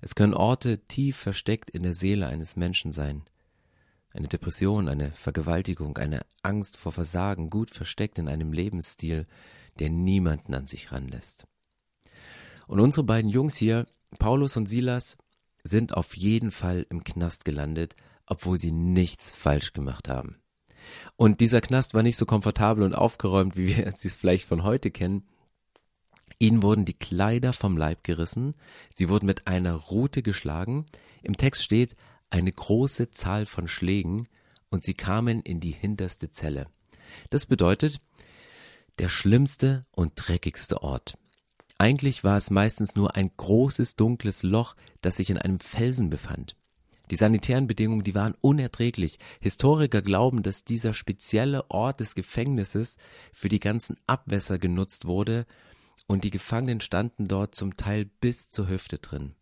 Es 0.00 0.14
können 0.14 0.34
Orte 0.34 0.78
tief 0.86 1.16
versteckt 1.16 1.70
in 1.70 1.82
der 1.82 1.94
Seele 1.94 2.26
eines 2.26 2.56
Menschen 2.56 2.92
sein. 2.92 3.22
Eine 4.12 4.28
Depression, 4.28 4.88
eine 4.88 5.12
Vergewaltigung, 5.12 5.98
eine 5.98 6.24
Angst 6.42 6.76
vor 6.76 6.92
Versagen, 6.92 7.50
gut 7.50 7.70
versteckt 7.70 8.18
in 8.18 8.28
einem 8.28 8.52
Lebensstil, 8.52 9.26
der 9.78 9.90
niemanden 9.90 10.54
an 10.54 10.66
sich 10.66 10.92
ranlässt. 10.92 11.46
Und 12.66 12.80
unsere 12.80 13.04
beiden 13.04 13.30
Jungs 13.30 13.56
hier, 13.56 13.86
Paulus 14.18 14.56
und 14.56 14.66
Silas, 14.66 15.18
sind 15.64 15.94
auf 15.94 16.16
jeden 16.16 16.50
Fall 16.50 16.86
im 16.90 17.04
Knast 17.04 17.44
gelandet, 17.44 17.96
obwohl 18.26 18.56
sie 18.56 18.72
nichts 18.72 19.34
falsch 19.34 19.72
gemacht 19.72 20.08
haben. 20.08 20.36
Und 21.16 21.40
dieser 21.40 21.60
Knast 21.60 21.94
war 21.94 22.02
nicht 22.02 22.16
so 22.16 22.26
komfortabel 22.26 22.84
und 22.84 22.94
aufgeräumt, 22.94 23.56
wie 23.56 23.76
wir 23.76 23.86
es 24.02 24.14
vielleicht 24.14 24.46
von 24.46 24.62
heute 24.62 24.90
kennen, 24.90 25.26
Ihnen 26.38 26.62
wurden 26.62 26.84
die 26.84 26.94
Kleider 26.94 27.52
vom 27.52 27.76
Leib 27.76 28.04
gerissen, 28.04 28.54
sie 28.94 29.08
wurden 29.08 29.26
mit 29.26 29.46
einer 29.46 29.74
Rute 29.74 30.22
geschlagen, 30.22 30.86
im 31.22 31.36
Text 31.36 31.62
steht 31.64 31.96
eine 32.30 32.52
große 32.52 33.10
Zahl 33.10 33.46
von 33.46 33.66
Schlägen, 33.66 34.28
und 34.70 34.84
sie 34.84 34.94
kamen 34.94 35.40
in 35.40 35.60
die 35.60 35.70
hinterste 35.70 36.30
Zelle. 36.30 36.66
Das 37.30 37.46
bedeutet 37.46 38.00
der 38.98 39.08
schlimmste 39.08 39.86
und 39.92 40.12
dreckigste 40.16 40.82
Ort. 40.82 41.16
Eigentlich 41.78 42.24
war 42.24 42.36
es 42.36 42.50
meistens 42.50 42.96
nur 42.96 43.14
ein 43.14 43.30
großes 43.36 43.94
dunkles 43.94 44.42
Loch, 44.42 44.74
das 45.00 45.16
sich 45.16 45.30
in 45.30 45.38
einem 45.38 45.60
Felsen 45.60 46.10
befand. 46.10 46.56
Die 47.10 47.16
sanitären 47.16 47.66
Bedingungen, 47.66 48.02
die 48.02 48.14
waren 48.14 48.34
unerträglich. 48.40 49.18
Historiker 49.40 50.02
glauben, 50.02 50.42
dass 50.42 50.64
dieser 50.64 50.92
spezielle 50.92 51.70
Ort 51.70 52.00
des 52.00 52.14
Gefängnisses 52.14 52.98
für 53.32 53.48
die 53.48 53.60
ganzen 53.60 53.96
Abwässer 54.06 54.58
genutzt 54.58 55.06
wurde, 55.06 55.46
und 56.08 56.24
die 56.24 56.30
Gefangenen 56.30 56.80
standen 56.80 57.28
dort 57.28 57.54
zum 57.54 57.76
Teil 57.76 58.06
bis 58.20 58.50
zur 58.50 58.68
Hüfte 58.68 58.98
drin. 58.98 59.34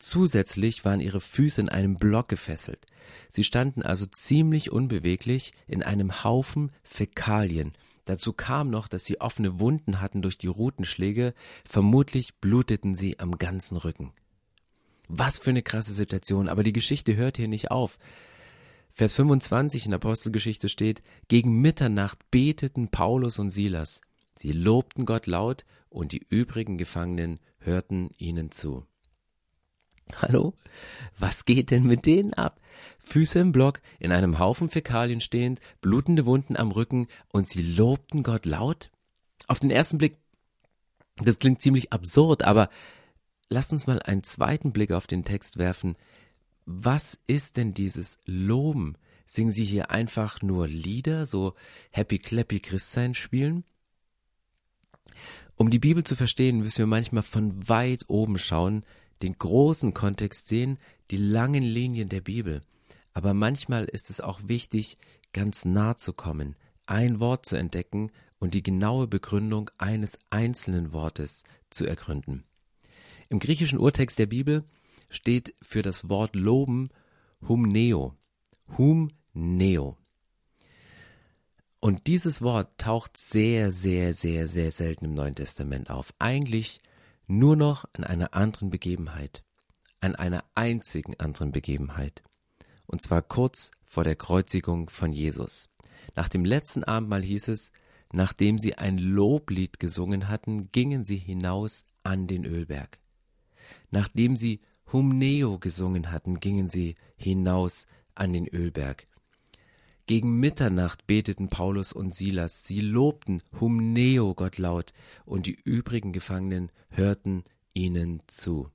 Zusätzlich 0.00 0.84
waren 0.84 0.98
ihre 0.98 1.20
Füße 1.20 1.60
in 1.60 1.68
einem 1.68 1.94
Block 1.94 2.28
gefesselt. 2.28 2.86
Sie 3.28 3.44
standen 3.44 3.82
also 3.82 4.06
ziemlich 4.06 4.72
unbeweglich 4.72 5.52
in 5.68 5.82
einem 5.82 6.24
Haufen 6.24 6.72
Fäkalien. 6.82 7.74
Dazu 8.06 8.32
kam 8.32 8.70
noch, 8.70 8.88
dass 8.88 9.04
sie 9.04 9.20
offene 9.20 9.60
Wunden 9.60 10.00
hatten 10.00 10.22
durch 10.22 10.38
die 10.38 10.46
Rutenschläge, 10.46 11.34
vermutlich 11.68 12.34
bluteten 12.36 12.94
sie 12.94 13.20
am 13.20 13.36
ganzen 13.36 13.76
Rücken. 13.76 14.12
Was 15.06 15.38
für 15.38 15.50
eine 15.50 15.62
krasse 15.62 15.92
Situation, 15.92 16.48
aber 16.48 16.62
die 16.62 16.72
Geschichte 16.72 17.14
hört 17.16 17.36
hier 17.36 17.48
nicht 17.48 17.70
auf. 17.70 17.98
Vers 18.92 19.14
25 19.16 19.84
in 19.84 19.94
Apostelgeschichte 19.94 20.70
steht, 20.70 21.02
gegen 21.28 21.60
Mitternacht 21.60 22.18
beteten 22.30 22.88
Paulus 22.88 23.38
und 23.38 23.50
Silas. 23.50 24.00
Sie 24.38 24.52
lobten 24.52 25.04
Gott 25.04 25.26
laut 25.26 25.66
und 25.90 26.12
die 26.12 26.24
übrigen 26.28 26.78
Gefangenen 26.78 27.40
hörten 27.58 28.10
ihnen 28.16 28.50
zu. 28.50 28.86
Hallo? 30.16 30.54
Was 31.18 31.44
geht 31.44 31.70
denn 31.70 31.84
mit 31.84 32.06
denen 32.06 32.34
ab? 32.34 32.60
Füße 33.00 33.38
im 33.38 33.52
Block, 33.52 33.80
in 33.98 34.12
einem 34.12 34.38
Haufen 34.38 34.68
Fäkalien 34.68 35.20
stehend, 35.20 35.60
blutende 35.80 36.26
Wunden 36.26 36.56
am 36.56 36.70
Rücken 36.70 37.08
und 37.28 37.48
sie 37.48 37.62
lobten 37.62 38.22
Gott 38.22 38.46
laut? 38.46 38.90
Auf 39.46 39.60
den 39.60 39.70
ersten 39.70 39.98
Blick, 39.98 40.16
das 41.16 41.38
klingt 41.38 41.60
ziemlich 41.62 41.92
absurd, 41.92 42.42
aber 42.42 42.70
lasst 43.48 43.72
uns 43.72 43.86
mal 43.86 44.00
einen 44.00 44.22
zweiten 44.22 44.72
Blick 44.72 44.92
auf 44.92 45.06
den 45.06 45.24
Text 45.24 45.58
werfen. 45.58 45.96
Was 46.64 47.18
ist 47.26 47.56
denn 47.56 47.74
dieses 47.74 48.18
Loben? 48.24 48.96
Singen 49.26 49.52
sie 49.52 49.64
hier 49.64 49.90
einfach 49.90 50.42
nur 50.42 50.66
Lieder, 50.66 51.26
so 51.26 51.54
Happy 51.90 52.18
Clappy 52.18 52.60
Christsein 52.60 53.14
spielen? 53.14 53.64
Um 55.56 55.70
die 55.70 55.78
Bibel 55.78 56.04
zu 56.04 56.16
verstehen, 56.16 56.58
müssen 56.58 56.78
wir 56.78 56.86
manchmal 56.86 57.22
von 57.22 57.68
weit 57.68 58.04
oben 58.08 58.38
schauen, 58.38 58.84
den 59.22 59.36
großen 59.36 59.92
Kontext 59.92 60.48
sehen, 60.48 60.78
die 61.10 61.18
langen 61.18 61.62
Linien 61.62 62.08
der 62.08 62.22
Bibel. 62.22 62.62
Aber 63.12 63.34
manchmal 63.34 63.84
ist 63.84 64.08
es 64.10 64.20
auch 64.20 64.40
wichtig, 64.44 64.96
ganz 65.32 65.64
nah 65.64 65.96
zu 65.96 66.12
kommen, 66.12 66.56
ein 66.86 67.20
Wort 67.20 67.46
zu 67.46 67.56
entdecken 67.56 68.10
und 68.38 68.54
die 68.54 68.62
genaue 68.62 69.06
Begründung 69.06 69.70
eines 69.78 70.18
einzelnen 70.30 70.92
Wortes 70.92 71.44
zu 71.68 71.86
ergründen. 71.86 72.44
Im 73.28 73.38
griechischen 73.38 73.78
Urtext 73.78 74.18
der 74.18 74.26
Bibel 74.26 74.64
steht 75.10 75.54
für 75.60 75.82
das 75.82 76.08
Wort 76.08 76.34
loben 76.34 76.88
humneo. 77.46 78.14
Humneo. 78.78 79.99
Und 81.80 82.06
dieses 82.06 82.42
Wort 82.42 82.76
taucht 82.76 83.16
sehr, 83.16 83.72
sehr, 83.72 84.12
sehr, 84.12 84.46
sehr 84.46 84.70
selten 84.70 85.06
im 85.06 85.14
Neuen 85.14 85.34
Testament 85.34 85.88
auf. 85.88 86.12
Eigentlich 86.18 86.78
nur 87.26 87.56
noch 87.56 87.86
an 87.94 88.04
einer 88.04 88.34
anderen 88.34 88.68
Begebenheit. 88.68 89.42
An 90.00 90.14
einer 90.14 90.44
einzigen 90.54 91.18
anderen 91.18 91.52
Begebenheit. 91.52 92.22
Und 92.86 93.02
zwar 93.02 93.22
kurz 93.22 93.70
vor 93.84 94.04
der 94.04 94.16
Kreuzigung 94.16 94.90
von 94.90 95.12
Jesus. 95.12 95.70
Nach 96.14 96.28
dem 96.28 96.44
letzten 96.44 96.84
Abendmahl 96.84 97.22
hieß 97.22 97.48
es, 97.48 97.72
nachdem 98.12 98.58
sie 98.58 98.76
ein 98.76 98.98
Loblied 98.98 99.80
gesungen 99.80 100.28
hatten, 100.28 100.70
gingen 100.72 101.04
sie 101.04 101.18
hinaus 101.18 101.86
an 102.02 102.26
den 102.26 102.44
Ölberg. 102.44 102.98
Nachdem 103.90 104.36
sie 104.36 104.60
Humneo 104.92 105.58
gesungen 105.58 106.10
hatten, 106.10 106.40
gingen 106.40 106.68
sie 106.68 106.96
hinaus 107.16 107.86
an 108.14 108.32
den 108.32 108.48
Ölberg. 108.48 109.06
Gegen 110.10 110.40
Mitternacht 110.40 111.06
beteten 111.06 111.50
Paulus 111.50 111.92
und 111.92 112.12
Silas, 112.12 112.64
sie 112.64 112.80
lobten 112.80 113.44
Humneo 113.60 114.34
Gott 114.34 114.58
laut, 114.58 114.92
und 115.24 115.46
die 115.46 115.56
übrigen 115.62 116.12
Gefangenen 116.12 116.72
hörten 116.88 117.44
ihnen 117.74 118.20
zu. 118.26 118.68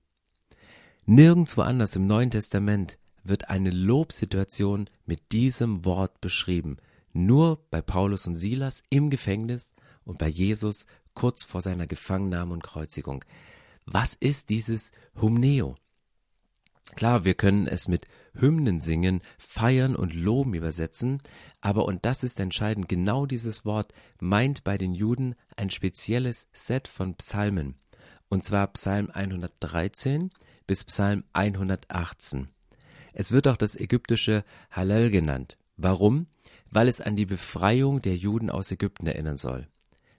Nirgendwo 1.06 1.64
anders 1.64 1.98
im 1.98 2.08
Neuen 2.08 2.32
Testament 2.32 3.00
wird 3.26 3.50
eine 3.50 3.72
Lobsituation 3.72 4.90
mit 5.06 5.34
diesem 5.34 5.84
Wort 5.84 6.22
beschrieben, 6.22 6.78
nur 7.12 7.60
bei 7.70 7.82
Paulus 7.82 8.28
und 8.28 8.36
Silas 8.36 8.82
im 8.90 9.10
Gefängnis 9.10 9.74
und 10.06 10.18
bei 10.18 10.30
Jesus 10.30 10.86
kurz 11.16 11.44
vor 11.44 11.62
seiner 11.62 11.86
Gefangennahme 11.86 12.54
und 12.54 12.64
Kreuzigung. 12.64 13.26
Was 13.86 14.14
ist 14.14 14.50
dieses 14.50 14.94
Humneo? 15.20 15.76
Klar, 16.96 17.26
wir 17.26 17.34
können 17.34 17.68
es 17.68 17.90
mit 17.90 18.08
Hymnen 18.40 18.80
singen, 18.80 19.22
feiern 19.38 19.96
und 19.96 20.14
loben 20.14 20.54
übersetzen, 20.54 21.22
aber 21.62 21.86
und 21.86 22.06
das 22.06 22.24
ist 22.24 22.40
entscheidend, 22.40 22.90
genau 22.90 23.26
dieses 23.26 23.66
Wort 23.66 23.94
meint 24.20 24.64
bei 24.64 24.78
den 24.78 24.94
Juden 24.94 25.36
ein 25.56 25.70
spezielles 25.70 26.48
Set 26.54 26.88
von 26.88 27.16
Psalmen, 27.16 27.76
und 28.30 28.44
zwar 28.44 28.68
Psalm 28.68 29.10
113 29.12 30.30
bis 30.68 30.84
Psalm 30.84 31.24
118. 31.34 32.50
Es 33.14 33.32
wird 33.32 33.48
auch 33.48 33.58
das 33.58 33.76
ägyptische 33.76 34.44
Hallel 34.70 35.10
genannt. 35.10 35.58
Warum? 35.78 36.28
Weil 36.70 36.88
es 36.88 37.02
an 37.02 37.16
die 37.16 37.26
Befreiung 37.26 38.02
der 38.02 38.16
Juden 38.16 38.50
aus 38.50 38.72
Ägypten 38.72 39.08
erinnern 39.08 39.38
soll. 39.38 39.68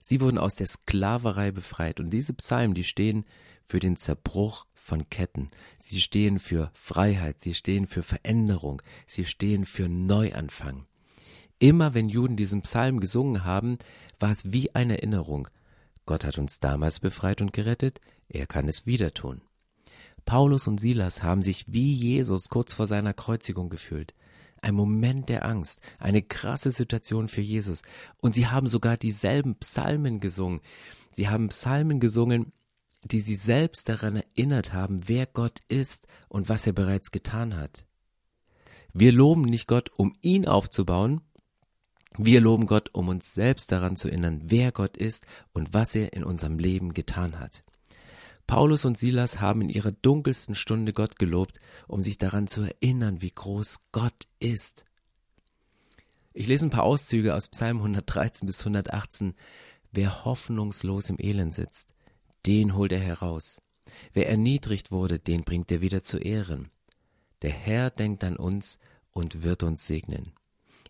Sie 0.09 0.21
wurden 0.21 0.37
aus 0.37 0.55
der 0.55 0.67
Sklaverei 0.67 1.51
befreit 1.51 1.99
und 1.99 2.11
diese 2.11 2.33
Psalmen, 2.33 2.73
die 2.73 2.85
stehen 2.85 3.25
für 3.65 3.81
den 3.81 3.97
Zerbruch 3.97 4.65
von 4.73 5.09
Ketten. 5.09 5.49
Sie 5.79 5.99
stehen 5.99 6.39
für 6.39 6.71
Freiheit, 6.75 7.41
sie 7.41 7.53
stehen 7.53 7.87
für 7.87 8.03
Veränderung, 8.03 8.81
sie 9.05 9.25
stehen 9.25 9.65
für 9.65 9.89
Neuanfang. 9.89 10.85
Immer 11.59 11.93
wenn 11.93 12.07
Juden 12.07 12.37
diesen 12.37 12.61
Psalm 12.61 13.01
gesungen 13.01 13.43
haben, 13.43 13.79
war 14.17 14.31
es 14.31 14.53
wie 14.53 14.73
eine 14.73 14.99
Erinnerung. 14.99 15.49
Gott 16.05 16.23
hat 16.23 16.37
uns 16.37 16.61
damals 16.61 17.01
befreit 17.01 17.41
und 17.41 17.51
gerettet, 17.51 17.99
er 18.29 18.47
kann 18.47 18.69
es 18.69 18.85
wieder 18.85 19.13
tun. 19.13 19.41
Paulus 20.23 20.67
und 20.67 20.79
Silas 20.79 21.21
haben 21.21 21.41
sich 21.41 21.65
wie 21.67 21.91
Jesus 21.91 22.47
kurz 22.47 22.71
vor 22.71 22.87
seiner 22.87 23.13
Kreuzigung 23.13 23.67
gefühlt. 23.67 24.13
Ein 24.61 24.75
Moment 24.75 25.29
der 25.29 25.45
Angst, 25.45 25.81
eine 25.99 26.21
krasse 26.21 26.71
Situation 26.71 27.27
für 27.27 27.41
Jesus. 27.41 27.81
Und 28.21 28.35
sie 28.35 28.47
haben 28.47 28.67
sogar 28.67 28.97
dieselben 28.97 29.55
Psalmen 29.55 30.19
gesungen. 30.19 30.61
Sie 31.11 31.29
haben 31.29 31.49
Psalmen 31.49 31.99
gesungen, 31.99 32.51
die 33.03 33.19
sie 33.19 33.35
selbst 33.35 33.89
daran 33.89 34.17
erinnert 34.17 34.73
haben, 34.73 35.07
wer 35.07 35.25
Gott 35.25 35.61
ist 35.67 36.07
und 36.27 36.49
was 36.49 36.67
er 36.67 36.73
bereits 36.73 37.11
getan 37.11 37.55
hat. 37.55 37.85
Wir 38.93 39.11
loben 39.11 39.43
nicht 39.43 39.67
Gott, 39.67 39.91
um 39.95 40.15
ihn 40.21 40.47
aufzubauen, 40.47 41.21
Wir 42.19 42.41
loben 42.41 42.65
Gott, 42.65 42.89
um 42.93 43.09
uns 43.09 43.35
selbst 43.35 43.71
daran 43.71 43.95
zu 43.95 44.07
erinnern, 44.07 44.41
wer 44.45 44.71
Gott 44.71 44.97
ist 44.97 45.25
und 45.53 45.75
was 45.75 45.93
er 45.93 46.13
in 46.13 46.23
unserem 46.23 46.57
Leben 46.57 46.93
getan 46.93 47.39
hat. 47.39 47.63
Paulus 48.47 48.85
und 48.85 48.97
Silas 48.97 49.41
haben 49.41 49.61
in 49.61 49.69
ihrer 49.69 49.91
dunkelsten 49.91 50.55
Stunde 50.55 50.93
Gott 50.93 51.19
gelobt, 51.19 51.59
um 51.87 51.99
sich 51.99 52.17
daran 52.17 52.47
zu 52.47 52.61
erinnern, 52.61 53.21
wie 53.21 53.29
groß 53.29 53.81
Gott 53.91 54.27
ist. 54.39 54.85
Ich 56.33 56.47
lese 56.47 56.67
ein 56.67 56.71
paar 56.71 56.83
Auszüge 56.83 57.35
aus 57.35 57.49
Psalm 57.49 57.77
113 57.77 58.47
bis 58.47 58.61
118. 58.61 59.33
Wer 59.91 60.23
hoffnungslos 60.23 61.09
im 61.09 61.17
Elend 61.19 61.53
sitzt, 61.53 61.89
den 62.45 62.75
holt 62.75 62.93
er 62.93 62.99
heraus. 62.99 63.61
Wer 64.13 64.29
erniedrigt 64.29 64.91
wurde, 64.91 65.19
den 65.19 65.43
bringt 65.43 65.71
er 65.71 65.81
wieder 65.81 66.03
zu 66.03 66.17
Ehren. 66.17 66.69
Der 67.41 67.51
Herr 67.51 67.89
denkt 67.89 68.23
an 68.23 68.37
uns 68.37 68.79
und 69.11 69.43
wird 69.43 69.63
uns 69.63 69.85
segnen. 69.87 70.31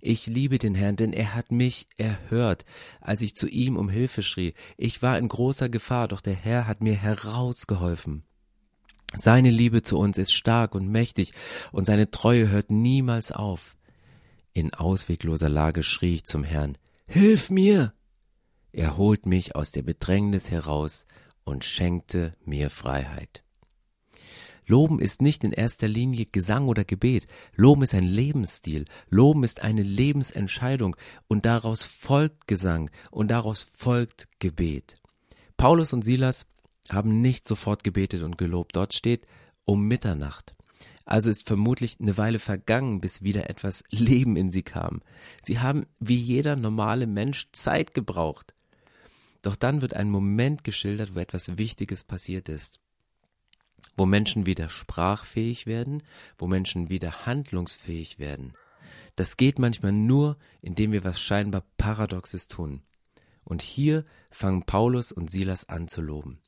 Ich 0.01 0.27
liebe 0.27 0.58
den 0.58 0.75
Herrn, 0.75 0.96
denn 0.96 1.13
er 1.13 1.36
hat 1.36 1.51
mich 1.51 1.88
erhört, 1.98 2.66
als 3.01 3.22
ich 3.22 3.36
zu 3.36 3.48
ihm 3.48 3.77
um 3.77 3.89
Hilfe 3.89 4.22
schrie. 4.22 4.54
Ich 4.77 5.01
war 5.01 5.18
in 5.18 5.27
großer 5.27 5.70
Gefahr, 5.70 6.08
doch 6.08 6.22
der 6.22 6.36
Herr 6.36 6.68
hat 6.68 6.82
mir 6.82 6.96
herausgeholfen. 6.96 8.24
Seine 9.16 9.50
Liebe 9.50 9.84
zu 9.84 9.98
uns 9.98 10.18
ist 10.18 10.34
stark 10.34 10.75
und 10.75 10.89
mächtig, 10.89 11.34
und 11.72 11.86
seine 11.86 12.12
Treue 12.12 12.50
hört 12.50 12.72
niemals 12.72 13.32
auf. 13.32 13.75
In 14.54 14.74
auswegloser 14.74 15.50
Lage 15.50 15.84
schrie 15.84 16.16
ich 16.16 16.25
zum 16.25 16.44
Herrn 16.44 16.77
Hilf 17.08 17.50
mir. 17.50 17.94
Er 18.74 18.98
holt 18.98 19.25
mich 19.25 19.56
aus 19.56 19.72
der 19.72 19.82
Bedrängnis 19.82 20.51
heraus 20.51 21.06
und 21.46 21.63
schenkte 21.63 22.34
mir 22.44 22.70
Freiheit. 22.70 23.44
Loben 24.69 25.00
ist 25.00 25.21
nicht 25.21 25.45
in 25.45 25.53
erster 25.53 25.88
Linie 25.88 26.25
Gesang 26.25 26.67
oder 26.67 26.83
Gebet. 26.83 27.25
Loben 27.55 27.83
ist 27.83 27.95
ein 27.95 28.03
Lebensstil. 28.03 28.83
Loben 29.09 29.45
ist 29.45 29.63
eine 29.63 29.81
Lebensentscheidung 29.81 30.97
und 31.29 31.45
daraus 31.45 31.83
folgt 31.83 32.47
Gesang 32.47 32.91
und 33.09 33.29
daraus 33.29 33.63
folgt 33.63 34.27
Gebet. 34.39 34.97
Paulus 35.55 35.93
und 35.93 36.03
Silas 36.03 36.45
haben 36.89 37.21
nicht 37.21 37.47
sofort 37.47 37.86
gebetet 37.86 38.24
und 38.24 38.38
gelobt. 38.38 38.75
Dort 38.75 38.93
steht 38.93 39.25
um 39.63 39.88
Mitternacht. 39.88 40.53
Also 41.05 41.29
ist 41.29 41.47
vermutlich 41.47 41.97
eine 42.01 42.17
Weile 42.17 42.38
vergangen, 42.38 43.00
bis 43.00 43.21
wieder 43.24 43.50
etwas 43.50 43.86
Leben 43.89 44.36
in 44.36 44.51
sie 44.51 44.63
kam. 44.63 45.01
Sie 45.41 45.59
haben 45.59 45.86
wie 46.01 46.17
jeder 46.17 46.57
normale 46.57 47.07
Mensch 47.07 47.47
Zeit 47.53 47.93
gebraucht. 47.93 48.53
Doch 49.41 49.55
dann 49.55 49.81
wird 49.81 49.93
ein 49.93 50.09
Moment 50.09 50.65
geschildert, 50.65 51.15
wo 51.15 51.19
etwas 51.19 51.57
Wichtiges 51.57 52.03
passiert 52.03 52.50
ist 52.50 52.81
wo 53.98 54.06
Menschen 54.06 54.46
wieder 54.46 54.70
sprachfähig 54.70 55.66
werden, 55.66 56.04
wo 56.38 56.48
Menschen 56.48 56.89
wieder 56.89 57.25
handlungsfähig 57.25 58.20
werden. 58.20 58.54
Das 59.16 59.36
geht 59.36 59.60
manchmal 59.60 59.92
nur, 59.92 60.38
indem 60.62 60.92
wir 60.92 61.04
was 61.04 61.20
scheinbar 61.20 61.63
Paradoxes 61.77 62.48
tun. 62.48 62.84
Und 63.44 63.62
hier 63.62 64.06
fangen 64.30 64.63
Paulus 64.63 65.12
und 65.12 65.32
Silas 65.32 65.68
an 65.68 65.88
zu 65.88 66.01
loben. 66.01 66.39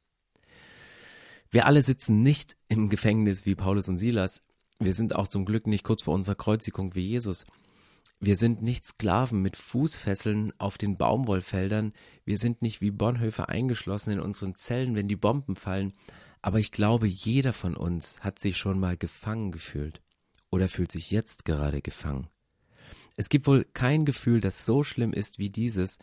Wir 1.49 1.65
alle 1.65 1.81
sitzen 1.81 2.21
nicht 2.21 2.57
im 2.67 2.89
Gefängnis 2.89 3.45
wie 3.45 3.55
Paulus 3.55 3.89
und 3.89 3.97
Silas. 3.97 4.43
Wir 4.77 4.93
sind 4.93 5.15
auch 5.15 5.27
zum 5.27 5.45
Glück 5.45 5.65
nicht 5.65 5.83
kurz 5.83 6.03
vor 6.03 6.13
unserer 6.13 6.35
Kreuzigung 6.35 6.93
wie 6.93 7.07
Jesus. 7.07 7.45
Wir 8.19 8.35
sind 8.35 8.61
nicht 8.61 8.85
Sklaven 8.85 9.41
mit 9.41 9.55
Fußfesseln 9.55 10.53
auf 10.59 10.77
den 10.77 10.97
Baumwollfeldern. 10.97 11.93
Wir 12.25 12.37
sind 12.37 12.61
nicht 12.61 12.81
wie 12.81 12.91
Bonhoeffer 12.91 13.49
eingeschlossen 13.49 14.11
in 14.11 14.19
unseren 14.19 14.55
Zellen, 14.55 14.93
wenn 14.93 15.07
die 15.07 15.15
Bomben 15.15 15.55
fallen. 15.55 15.93
Aber 16.41 16.59
ich 16.59 16.71
glaube, 16.71 17.07
jeder 17.07 17.53
von 17.53 17.75
uns 17.75 18.23
hat 18.23 18.39
sich 18.39 18.57
schon 18.57 18.79
mal 18.79 18.97
gefangen 18.97 19.51
gefühlt 19.51 20.01
oder 20.49 20.69
fühlt 20.69 20.91
sich 20.91 21.11
jetzt 21.11 21.45
gerade 21.45 21.81
gefangen. 21.81 22.27
Es 23.17 23.29
gibt 23.29 23.47
wohl 23.47 23.65
kein 23.65 24.05
Gefühl, 24.05 24.39
das 24.39 24.65
so 24.65 24.83
schlimm 24.83 25.11
ist 25.11 25.39
wie 25.39 25.49
dieses. 25.49 25.99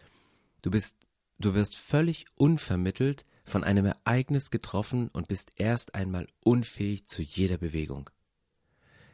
Du 0.61 0.71
bist, 0.71 0.97
du 1.38 1.55
wirst 1.55 1.76
völlig 1.76 2.26
unvermittelt 2.37 3.25
von 3.45 3.64
einem 3.64 3.87
Ereignis 3.87 4.50
getroffen 4.50 5.09
und 5.09 5.28
bist 5.28 5.52
erst 5.57 5.95
einmal 5.95 6.26
unfähig 6.45 7.07
zu 7.07 7.23
jeder 7.23 7.57
Bewegung. 7.57 8.11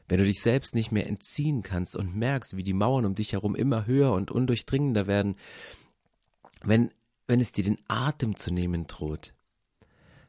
Wenn 0.08 0.18
du 0.18 0.24
dich 0.24 0.42
selbst 0.42 0.74
nicht 0.74 0.90
mehr 0.90 1.06
entziehen 1.06 1.62
kannst 1.62 1.94
und 1.94 2.16
merkst, 2.16 2.56
wie 2.56 2.64
die 2.64 2.72
Mauern 2.72 3.04
um 3.04 3.14
dich 3.14 3.32
herum 3.32 3.54
immer 3.54 3.86
höher 3.86 4.12
und 4.12 4.30
undurchdringender 4.30 5.06
werden, 5.06 5.36
wenn, 6.64 6.90
wenn 7.28 7.40
es 7.40 7.52
dir 7.52 7.64
den 7.64 7.78
Atem 7.86 8.36
zu 8.36 8.52
nehmen 8.52 8.86
droht, 8.88 9.34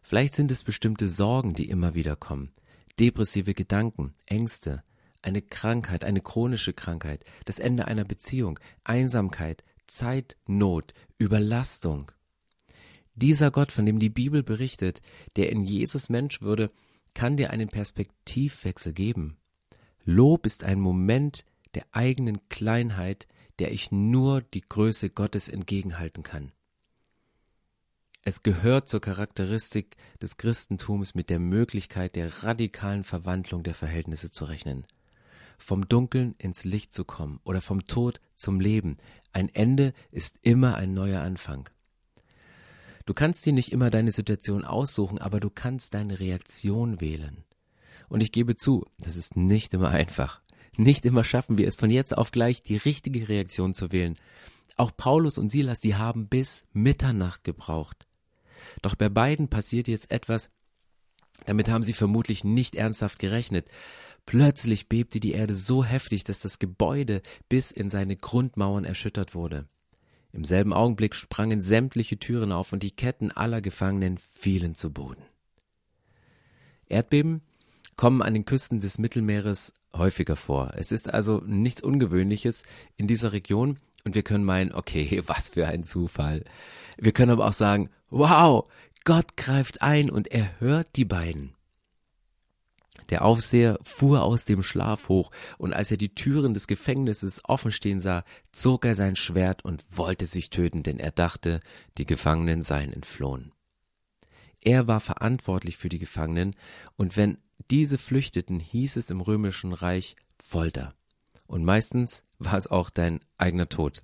Vielleicht 0.03 0.35
sind 0.35 0.51
es 0.51 0.63
bestimmte 0.63 1.07
Sorgen, 1.07 1.53
die 1.53 1.69
immer 1.69 1.95
wieder 1.95 2.17
kommen, 2.17 2.51
depressive 2.99 3.53
Gedanken, 3.53 4.13
Ängste, 4.25 4.83
eine 5.21 5.41
Krankheit, 5.41 6.03
eine 6.03 6.19
chronische 6.19 6.73
Krankheit, 6.73 7.23
das 7.45 7.57
Ende 7.57 7.87
einer 7.87 8.03
Beziehung, 8.03 8.59
Einsamkeit, 8.83 9.63
Zeitnot, 9.87 10.93
Überlastung. 11.17 12.11
Dieser 13.15 13.49
Gott, 13.49 13.71
von 13.71 13.85
dem 13.85 13.99
die 13.99 14.09
Bibel 14.09 14.43
berichtet, 14.43 15.01
der 15.37 15.49
in 15.51 15.61
Jesus 15.61 16.09
Mensch 16.09 16.41
würde, 16.41 16.69
kann 17.13 17.37
dir 17.37 17.51
einen 17.51 17.69
Perspektivwechsel 17.69 18.91
geben. 18.91 19.37
Lob 20.03 20.45
ist 20.45 20.65
ein 20.65 20.81
Moment 20.81 21.45
der 21.75 21.85
eigenen 21.93 22.49
Kleinheit, 22.49 23.27
der 23.59 23.71
ich 23.71 23.91
nur 23.91 24.41
die 24.41 24.61
Größe 24.61 25.09
Gottes 25.09 25.47
entgegenhalten 25.47 26.23
kann. 26.23 26.51
Es 28.25 28.41
gehört 28.41 28.88
zur 28.88 29.01
Charakteristik 29.01 29.97
des 30.21 30.38
Christentums 30.38 31.13
mit 31.13 31.29
der 31.29 31.39
Möglichkeit 31.39 32.15
der 32.15 32.43
radikalen 32.43 33.03
Verwandlung 33.03 33.63
der 33.63 33.73
Verhältnisse 33.73 34.31
zu 34.31 34.45
rechnen. 34.45 34.88
Vom 35.57 35.89
Dunkeln 35.89 36.33
ins 36.38 36.63
Licht 36.63 36.93
zu 36.93 37.03
kommen 37.03 37.41
oder 37.43 37.59
vom 37.59 37.86
Tod 37.86 38.21
zum 38.36 38.62
Leben. 38.62 38.95
Ein 39.33 39.49
Ende 39.49 39.91
ist 40.09 40.39
immer 40.41 40.75
ein 40.75 40.93
neuer 40.93 41.21
Anfang. 41.21 41.69
Du 43.05 43.13
kannst 43.13 43.45
dir 43.45 43.51
nicht 43.51 43.73
immer 43.73 43.89
deine 43.89 44.13
Situation 44.13 44.63
aussuchen, 44.63 45.19
aber 45.19 45.41
du 45.41 45.49
kannst 45.49 45.93
deine 45.93 46.21
Reaktion 46.21 47.01
wählen. 47.01 47.43
Und 48.07 48.23
ich 48.23 48.31
gebe 48.31 48.55
zu, 48.55 48.86
das 48.99 49.17
ist 49.17 49.36
nicht 49.36 49.73
immer 49.73 49.89
einfach. 49.89 50.41
Nicht 50.77 51.05
immer 51.05 51.25
schaffen 51.25 51.57
wir 51.57 51.67
es 51.67 51.75
von 51.75 51.91
jetzt 51.91 52.17
auf 52.17 52.31
gleich 52.31 52.63
die 52.63 52.77
richtige 52.77 53.27
Reaktion 53.27 53.73
zu 53.73 53.91
wählen. 53.91 54.15
Auch 54.77 54.95
Paulus 54.95 55.38
und 55.38 55.51
Silas, 55.51 55.81
die 55.81 55.95
haben 55.95 56.29
bis 56.29 56.65
Mitternacht 56.71 57.43
gebraucht. 57.43 58.07
Doch 58.82 58.95
bei 58.95 59.10
beiden 59.10 59.49
passiert 59.49 59.88
jetzt 59.88 60.12
etwas, 60.12 60.49
damit 61.45 61.69
haben 61.69 61.84
sie 61.84 61.93
vermutlich 61.93 62.43
nicht 62.43 62.76
ernsthaft 62.76 63.19
gerechnet. 63.19 63.69
Plötzlich 64.26 64.88
bebte 64.88 65.19
die 65.19 65.34
Erde 65.34 65.54
so 65.54 65.84
heftig, 65.84 66.23
dass 66.23 66.39
das 66.39 66.60
Gebäude 66.60 67.21
bis 67.49 67.71
in 67.71 67.89
seine 67.89 68.15
Grundmauern 68.15 68.86
erschüttert 68.86 69.36
wurde. 69.36 69.67
Im 70.32 70.45
selben 70.45 70.73
Augenblick 70.73 71.13
sprangen 71.13 71.62
sämtliche 71.62 72.17
Türen 72.17 72.52
auf 72.52 72.73
und 72.73 72.82
die 72.82 72.91
Ketten 72.91 73.32
aller 73.32 73.62
Gefangenen 73.62 74.17
fielen 74.17 74.73
zu 74.73 74.91
Boden. 74.91 75.23
Erdbeben 76.88 77.41
kommen 77.95 78.21
an 78.21 78.34
den 78.34 78.45
Küsten 78.45 78.80
des 78.80 78.97
Mittelmeeres 78.97 79.73
häufiger 79.93 80.36
vor. 80.36 80.71
Es 80.76 80.91
ist 80.91 81.13
also 81.13 81.41
nichts 81.45 81.84
Ungewöhnliches 81.84 82.63
in 82.97 83.08
dieser 83.08 83.32
Region 83.32 83.78
und 84.04 84.15
wir 84.15 84.23
können 84.23 84.43
meinen, 84.43 84.73
okay, 84.73 85.21
was 85.28 85.49
für 85.49 85.67
ein 85.67 85.84
Zufall. 85.84 86.43
Wir 86.97 87.12
können 87.12 87.32
aber 87.32 87.47
auch 87.47 87.53
sagen, 87.53 87.89
wow, 88.10 88.65
Gott 89.03 89.36
greift 89.38 89.82
ein 89.82 90.10
und 90.10 90.29
er 90.32 90.60
hört 90.60 90.95
die 90.95 91.06
beiden. 91.06 91.56
Der 93.10 93.25
Aufseher 93.25 93.79
fuhr 93.84 94.23
aus 94.23 94.45
dem 94.45 94.63
Schlaf 94.63 95.10
hoch, 95.10 95.32
und 95.58 95.73
als 95.73 95.91
er 95.91 95.97
die 95.97 96.15
Türen 96.15 96.53
des 96.53 96.67
Gefängnisses 96.67 97.41
offen 97.43 97.71
stehen 97.71 97.99
sah, 97.99 98.23
zog 98.51 98.86
er 98.86 98.95
sein 98.95 99.15
Schwert 99.15 99.65
und 99.65 99.84
wollte 99.95 100.25
sich 100.25 100.49
töten, 100.49 100.84
denn 100.84 100.99
er 100.99 101.12
dachte, 101.12 101.60
die 101.97 102.06
Gefangenen 102.06 102.62
seien 102.62 102.93
entflohen. 102.93 103.51
Er 104.62 104.88
war 104.88 104.99
verantwortlich 104.99 105.77
für 105.77 105.89
die 105.89 105.99
Gefangenen, 105.99 106.56
und 106.95 107.17
wenn 107.17 107.38
diese 107.69 107.97
flüchteten, 107.97 108.60
hieß 108.60 108.95
es 108.95 109.10
im 109.10 109.21
römischen 109.21 109.73
Reich 109.73 110.15
Folter. 110.39 110.93
Und 111.45 111.65
meistens 111.65 112.23
war 112.39 112.56
es 112.56 112.67
auch 112.67 112.89
dein 112.89 113.19
eigener 113.38 113.69
Tod. 113.69 114.01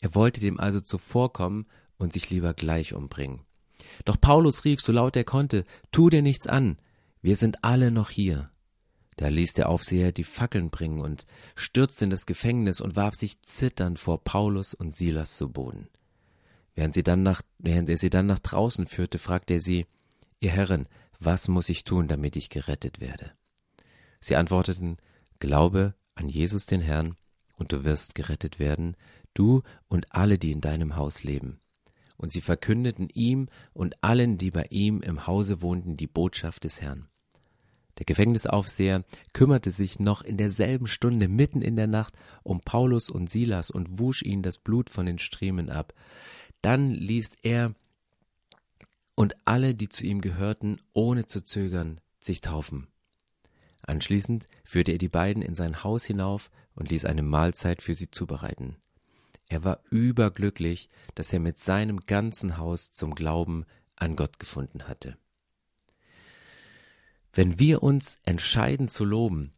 Er 0.00 0.14
wollte 0.14 0.40
dem 0.40 0.58
also 0.58 0.80
zuvorkommen 0.80 1.66
und 1.98 2.12
sich 2.12 2.30
lieber 2.30 2.54
gleich 2.54 2.94
umbringen. 2.94 3.40
Doch 4.04 4.20
Paulus 4.20 4.64
rief, 4.64 4.80
so 4.80 4.92
laut 4.92 5.16
er 5.16 5.24
konnte, 5.24 5.64
Tu 5.92 6.10
dir 6.10 6.22
nichts 6.22 6.46
an, 6.46 6.78
wir 7.22 7.36
sind 7.36 7.64
alle 7.64 7.90
noch 7.90 8.10
hier. 8.10 8.50
Da 9.16 9.28
ließ 9.28 9.52
der 9.52 9.68
Aufseher 9.68 10.12
die 10.12 10.24
Fackeln 10.24 10.70
bringen 10.70 11.00
und 11.00 11.26
stürzte 11.54 12.04
in 12.04 12.10
das 12.10 12.26
Gefängnis 12.26 12.80
und 12.80 12.96
warf 12.96 13.14
sich 13.14 13.40
zitternd 13.42 13.98
vor 13.98 14.24
Paulus 14.24 14.74
und 14.74 14.94
Silas 14.94 15.36
zu 15.36 15.48
Boden. 15.50 15.88
Während, 16.74 16.94
sie 16.94 17.04
dann 17.04 17.22
nach, 17.22 17.42
während 17.58 17.88
er 17.88 17.96
sie 17.96 18.10
dann 18.10 18.26
nach 18.26 18.40
draußen 18.40 18.86
führte, 18.86 19.18
fragte 19.18 19.54
er 19.54 19.60
sie, 19.60 19.86
Ihr 20.40 20.50
Herren, 20.50 20.88
was 21.20 21.48
muss 21.48 21.68
ich 21.68 21.84
tun, 21.84 22.08
damit 22.08 22.36
ich 22.36 22.50
gerettet 22.50 23.00
werde? 23.00 23.32
Sie 24.20 24.36
antworteten, 24.36 24.96
Glaube 25.38 25.94
an 26.16 26.28
Jesus 26.28 26.66
den 26.66 26.80
Herrn, 26.80 27.16
und 27.56 27.72
du 27.72 27.84
wirst 27.84 28.14
gerettet 28.14 28.58
werden, 28.58 28.96
du 29.32 29.62
und 29.88 30.12
alle, 30.12 30.38
die 30.38 30.50
in 30.50 30.60
deinem 30.60 30.96
Haus 30.96 31.22
leben. 31.22 31.60
Und 32.16 32.30
sie 32.32 32.40
verkündeten 32.40 33.08
ihm 33.12 33.48
und 33.72 34.02
allen, 34.02 34.38
die 34.38 34.50
bei 34.50 34.66
ihm 34.70 35.00
im 35.00 35.26
Hause 35.26 35.62
wohnten, 35.62 35.96
die 35.96 36.06
Botschaft 36.06 36.64
des 36.64 36.80
Herrn. 36.80 37.08
Der 37.98 38.06
Gefängnisaufseher 38.06 39.04
kümmerte 39.32 39.70
sich 39.70 40.00
noch 40.00 40.22
in 40.22 40.36
derselben 40.36 40.86
Stunde 40.86 41.28
mitten 41.28 41.62
in 41.62 41.76
der 41.76 41.86
Nacht 41.86 42.14
um 42.42 42.60
Paulus 42.60 43.08
und 43.08 43.30
Silas 43.30 43.70
und 43.70 43.98
wusch 43.98 44.22
ihnen 44.22 44.42
das 44.42 44.58
Blut 44.58 44.90
von 44.90 45.06
den 45.06 45.18
Striemen 45.18 45.70
ab. 45.70 45.94
Dann 46.60 46.90
ließ 46.90 47.32
er 47.42 47.74
und 49.14 49.36
alle, 49.44 49.74
die 49.74 49.88
zu 49.88 50.04
ihm 50.04 50.20
gehörten, 50.20 50.78
ohne 50.92 51.26
zu 51.26 51.44
zögern, 51.44 52.00
sich 52.18 52.40
taufen. 52.40 52.88
Anschließend 53.82 54.48
führte 54.64 54.92
er 54.92 54.98
die 54.98 55.08
beiden 55.08 55.42
in 55.42 55.54
sein 55.54 55.84
Haus 55.84 56.04
hinauf 56.04 56.50
und 56.74 56.90
ließ 56.90 57.04
eine 57.04 57.22
Mahlzeit 57.22 57.82
für 57.82 57.94
sie 57.94 58.10
zubereiten. 58.10 58.76
Er 59.48 59.64
war 59.64 59.80
überglücklich, 59.90 60.88
dass 61.14 61.32
er 61.32 61.40
mit 61.40 61.58
seinem 61.58 62.00
ganzen 62.00 62.56
Haus 62.56 62.92
zum 62.92 63.14
Glauben 63.14 63.64
an 63.96 64.16
Gott 64.16 64.38
gefunden 64.38 64.88
hatte. 64.88 65.16
Wenn 67.32 67.58
wir 67.58 67.82
uns 67.82 68.16
entscheiden 68.24 68.88
zu 68.88 69.04
loben, 69.04 69.52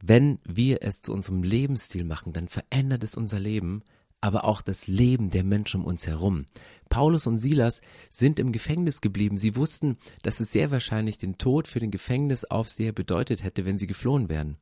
wenn 0.00 0.40
wir 0.44 0.82
es 0.82 1.00
zu 1.00 1.12
unserem 1.12 1.44
Lebensstil 1.44 2.04
machen, 2.04 2.32
dann 2.32 2.48
verändert 2.48 3.04
es 3.04 3.14
unser 3.14 3.38
Leben, 3.38 3.82
aber 4.20 4.44
auch 4.44 4.62
das 4.62 4.88
Leben 4.88 5.30
der 5.30 5.44
Menschen 5.44 5.80
um 5.80 5.86
uns 5.86 6.06
herum. 6.06 6.46
Paulus 6.88 7.26
und 7.26 7.38
Silas 7.38 7.82
sind 8.10 8.38
im 8.38 8.52
Gefängnis 8.52 9.00
geblieben. 9.00 9.36
Sie 9.36 9.56
wussten, 9.56 9.96
dass 10.22 10.40
es 10.40 10.52
sehr 10.52 10.70
wahrscheinlich 10.70 11.18
den 11.18 11.38
Tod 11.38 11.68
für 11.68 11.80
den 11.80 11.90
Gefängnisaufseher 11.90 12.92
bedeutet 12.92 13.42
hätte, 13.42 13.64
wenn 13.64 13.78
sie 13.78 13.86
geflohen 13.86 14.28
wären. 14.28 14.58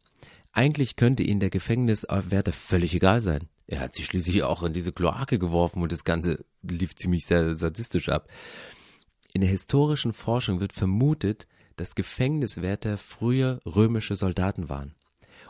Eigentlich 0.52 0.96
könnte 0.96 1.22
ihnen 1.22 1.40
der 1.40 1.50
Gefängniswärter 1.50 2.52
völlig 2.52 2.94
egal 2.94 3.20
sein. 3.20 3.48
Er 3.70 3.78
hat 3.78 3.94
sie 3.94 4.02
schließlich 4.02 4.42
auch 4.42 4.64
in 4.64 4.72
diese 4.72 4.90
Kloake 4.90 5.38
geworfen 5.38 5.80
und 5.80 5.92
das 5.92 6.02
Ganze 6.02 6.44
lief 6.62 6.96
ziemlich 6.96 7.24
sehr 7.24 7.54
sadistisch 7.54 8.09
ab. 8.09 8.28
In 9.33 9.42
der 9.42 9.50
historischen 9.50 10.12
Forschung 10.12 10.59
wird 10.59 10.72
vermutet, 10.72 11.46
dass 11.76 11.94
Gefängniswärter 11.94 12.98
früher 12.98 13.61
römische 13.64 14.16
Soldaten 14.16 14.68
waren. 14.68 14.96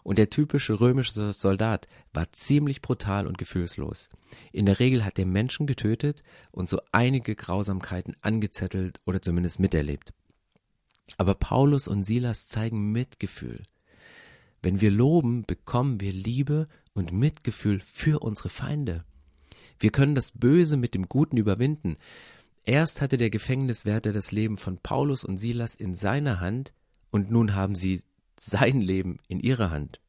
Und 0.03 0.19
der 0.19 0.29
typische 0.29 0.81
römische 0.81 1.33
Soldat 1.33 1.89
war 2.13 2.31
ziemlich 2.33 2.83
brutal 2.83 3.27
und 3.27 3.39
gefühlslos. 3.39 4.11
In 4.53 4.67
der 4.67 4.81
Regel 4.81 5.03
hat 5.03 5.19
er 5.19 5.25
Menschen 5.25 5.67
getötet 5.67 6.23
und 6.51 6.69
so 6.69 6.79
einige 6.93 7.35
Grausamkeiten 7.35 8.17
angezettelt 8.21 9.01
oder 9.07 9.23
zumindest 9.23 9.61
miterlebt. 9.61 10.13
Aber 11.17 11.35
Paulus 11.35 11.89
und 11.89 12.05
Silas 12.05 12.47
zeigen 12.47 12.93
Mitgefühl. 12.93 13.63
Wenn 14.63 14.83
wir 14.83 14.91
loben, 14.91 15.45
bekommen 15.47 16.03
wir 16.03 16.13
Liebe 16.13 16.69
und 16.95 17.13
Mitgefühl 17.13 17.81
für 17.81 18.21
unsere 18.21 18.49
Feinde. 18.49 19.05
Wir 19.79 19.91
können 19.91 20.15
das 20.15 20.33
Böse 20.33 20.77
mit 20.77 20.95
dem 20.95 21.09
Guten 21.09 21.37
überwinden. 21.37 21.97
Erst 22.65 23.01
hatte 23.01 23.17
der 23.17 23.31
Gefängniswärter 23.31 24.13
das 24.13 24.33
Leben 24.33 24.59
von 24.59 24.79
Paulus 24.79 25.25
und 25.25 25.39
Silas 25.39 25.75
in 25.75 25.95
seiner 25.95 26.41
Hand 26.41 26.73
und 27.11 27.31
nun 27.31 27.55
haben 27.55 27.75
sie 27.75 28.03
sein 28.39 28.81
Leben 28.81 29.19
in 29.29 29.41
ihrer 29.41 29.71
Hand. 29.71 30.01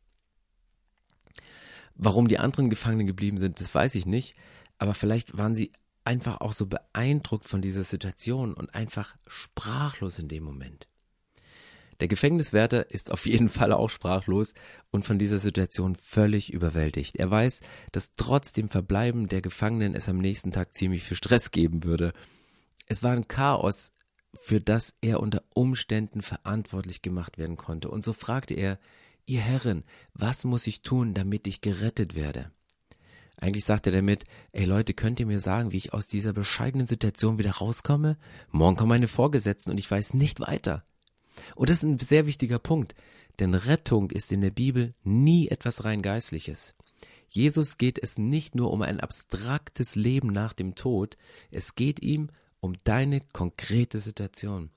Warum 1.95 2.27
die 2.27 2.39
anderen 2.39 2.69
Gefangenen 2.69 3.07
geblieben 3.07 3.37
sind, 3.37 3.59
das 3.59 3.73
weiß 3.73 3.95
ich 3.95 4.05
nicht, 4.05 4.35
aber 4.77 4.93
vielleicht 4.93 5.37
waren 5.37 5.55
sie 5.55 5.71
einfach 6.03 6.41
auch 6.41 6.53
so 6.53 6.65
beeindruckt 6.65 7.47
von 7.47 7.61
dieser 7.61 7.83
Situation 7.83 8.53
und 8.53 8.73
einfach 8.73 9.15
sprachlos 9.27 10.19
in 10.19 10.27
dem 10.27 10.43
Moment. 10.43 10.87
Der 12.01 12.07
Gefängniswärter 12.07 12.89
ist 12.89 13.11
auf 13.11 13.27
jeden 13.27 13.47
Fall 13.47 13.71
auch 13.71 13.91
sprachlos 13.91 14.55
und 14.89 15.05
von 15.05 15.19
dieser 15.19 15.37
Situation 15.37 15.95
völlig 15.95 16.51
überwältigt. 16.51 17.15
Er 17.17 17.29
weiß, 17.29 17.61
dass 17.91 18.13
trotz 18.13 18.53
dem 18.53 18.69
Verbleiben 18.69 19.27
der 19.27 19.43
Gefangenen 19.43 19.93
es 19.93 20.09
am 20.09 20.17
nächsten 20.17 20.51
Tag 20.51 20.73
ziemlich 20.73 21.03
viel 21.03 21.15
Stress 21.15 21.51
geben 21.51 21.83
würde. 21.83 22.11
Es 22.87 23.03
war 23.03 23.11
ein 23.11 23.27
Chaos, 23.27 23.91
für 24.33 24.59
das 24.59 24.95
er 25.01 25.19
unter 25.19 25.43
Umständen 25.53 26.23
verantwortlich 26.23 27.03
gemacht 27.03 27.37
werden 27.37 27.55
konnte. 27.55 27.89
Und 27.89 28.03
so 28.03 28.13
fragte 28.13 28.55
er, 28.55 28.79
Ihr 29.27 29.41
Herren, 29.41 29.83
was 30.15 30.43
muss 30.43 30.65
ich 30.65 30.81
tun, 30.81 31.13
damit 31.13 31.45
ich 31.45 31.61
gerettet 31.61 32.15
werde? 32.15 32.51
Eigentlich 33.37 33.65
sagte 33.65 33.91
er 33.91 33.97
damit, 33.97 34.25
ey 34.53 34.65
Leute, 34.65 34.95
könnt 34.95 35.19
ihr 35.19 35.27
mir 35.27 35.39
sagen, 35.39 35.71
wie 35.71 35.77
ich 35.77 35.93
aus 35.93 36.07
dieser 36.07 36.33
bescheidenen 36.33 36.87
Situation 36.87 37.37
wieder 37.37 37.51
rauskomme? 37.51 38.17
Morgen 38.49 38.75
kommen 38.75 38.89
meine 38.89 39.07
Vorgesetzten 39.07 39.69
und 39.69 39.77
ich 39.77 39.89
weiß 39.89 40.15
nicht 40.15 40.39
weiter. 40.39 40.83
Und 41.55 41.69
das 41.69 41.77
ist 41.77 41.83
ein 41.83 41.99
sehr 41.99 42.25
wichtiger 42.27 42.59
Punkt, 42.59 42.95
denn 43.39 43.53
Rettung 43.53 44.11
ist 44.11 44.31
in 44.31 44.41
der 44.41 44.51
Bibel 44.51 44.93
nie 45.03 45.47
etwas 45.47 45.83
rein 45.83 46.01
Geistliches. 46.01 46.75
Jesus 47.29 47.77
geht 47.77 47.97
es 48.01 48.17
nicht 48.17 48.55
nur 48.55 48.71
um 48.71 48.81
ein 48.81 48.99
abstraktes 48.99 49.95
Leben 49.95 50.33
nach 50.33 50.53
dem 50.53 50.75
Tod, 50.75 51.17
es 51.49 51.75
geht 51.75 52.01
ihm 52.01 52.29
um 52.59 52.75
deine 52.83 53.21
konkrete 53.33 53.99
Situation. 53.99 54.69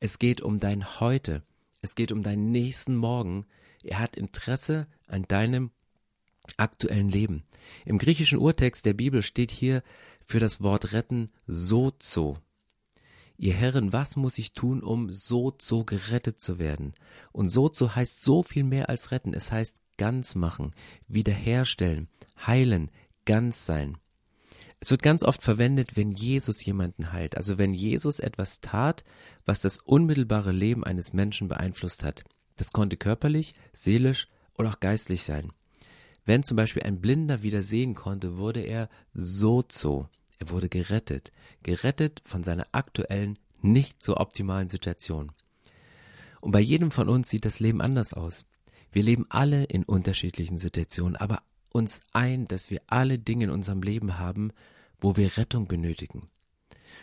Es 0.00 0.18
geht 0.18 0.40
um 0.40 0.58
dein 0.58 1.00
Heute. 1.00 1.42
Es 1.82 1.94
geht 1.94 2.12
um 2.12 2.22
deinen 2.22 2.50
nächsten 2.50 2.96
Morgen. 2.96 3.46
Er 3.82 3.98
hat 3.98 4.16
Interesse 4.16 4.86
an 5.06 5.24
deinem 5.28 5.70
aktuellen 6.56 7.08
Leben. 7.08 7.44
Im 7.84 7.98
griechischen 7.98 8.38
Urtext 8.38 8.84
der 8.86 8.94
Bibel 8.94 9.22
steht 9.22 9.50
hier 9.50 9.82
für 10.24 10.40
das 10.40 10.62
Wort 10.62 10.92
retten 10.92 11.30
sozo. 11.46 12.38
Ihr 13.36 13.54
Herren, 13.54 13.92
was 13.92 14.16
muss 14.16 14.38
ich 14.38 14.52
tun, 14.52 14.82
um 14.82 15.10
sozo 15.12 15.84
gerettet 15.84 16.40
zu 16.40 16.58
werden? 16.58 16.94
Und 17.32 17.48
sozo 17.48 17.94
heißt 17.94 18.22
so 18.22 18.42
viel 18.42 18.64
mehr 18.64 18.88
als 18.88 19.10
retten. 19.10 19.34
Es 19.34 19.50
heißt 19.50 19.76
ganz 19.96 20.34
machen, 20.34 20.72
wiederherstellen, 21.08 22.08
heilen, 22.46 22.90
ganz 23.24 23.66
sein. 23.66 23.98
Es 24.80 24.90
wird 24.90 25.02
ganz 25.02 25.22
oft 25.22 25.42
verwendet, 25.42 25.96
wenn 25.96 26.12
Jesus 26.12 26.64
jemanden 26.64 27.12
heilt, 27.12 27.36
also 27.36 27.58
wenn 27.58 27.72
Jesus 27.72 28.18
etwas 28.18 28.60
tat, 28.60 29.04
was 29.46 29.60
das 29.60 29.78
unmittelbare 29.78 30.52
Leben 30.52 30.84
eines 30.84 31.12
Menschen 31.12 31.48
beeinflusst 31.48 32.04
hat. 32.04 32.24
Das 32.56 32.72
konnte 32.72 32.96
körperlich, 32.96 33.54
seelisch 33.72 34.28
oder 34.56 34.70
auch 34.70 34.80
geistlich 34.80 35.24
sein. 35.24 35.52
Wenn 36.24 36.42
zum 36.42 36.56
Beispiel 36.56 36.82
ein 36.82 37.00
Blinder 37.00 37.42
wieder 37.42 37.62
sehen 37.62 37.94
konnte, 37.94 38.36
wurde 38.36 38.60
er 38.60 38.88
sozo. 39.12 40.08
Er 40.38 40.50
wurde 40.50 40.68
gerettet. 40.68 41.32
Gerettet 41.62 42.20
von 42.24 42.44
seiner 42.44 42.66
aktuellen, 42.72 43.38
nicht 43.62 44.02
so 44.02 44.16
optimalen 44.16 44.68
Situation. 44.68 45.32
Und 46.40 46.52
bei 46.52 46.60
jedem 46.60 46.90
von 46.90 47.08
uns 47.08 47.30
sieht 47.30 47.44
das 47.44 47.60
Leben 47.60 47.80
anders 47.80 48.12
aus. 48.12 48.44
Wir 48.92 49.02
leben 49.02 49.26
alle 49.28 49.64
in 49.64 49.82
unterschiedlichen 49.82 50.58
Situationen, 50.58 51.16
aber 51.16 51.42
uns 51.70 52.00
ein, 52.12 52.46
dass 52.46 52.70
wir 52.70 52.82
alle 52.86 53.18
Dinge 53.18 53.44
in 53.44 53.50
unserem 53.50 53.82
Leben 53.82 54.18
haben, 54.18 54.52
wo 55.00 55.16
wir 55.16 55.36
Rettung 55.36 55.66
benötigen. 55.66 56.28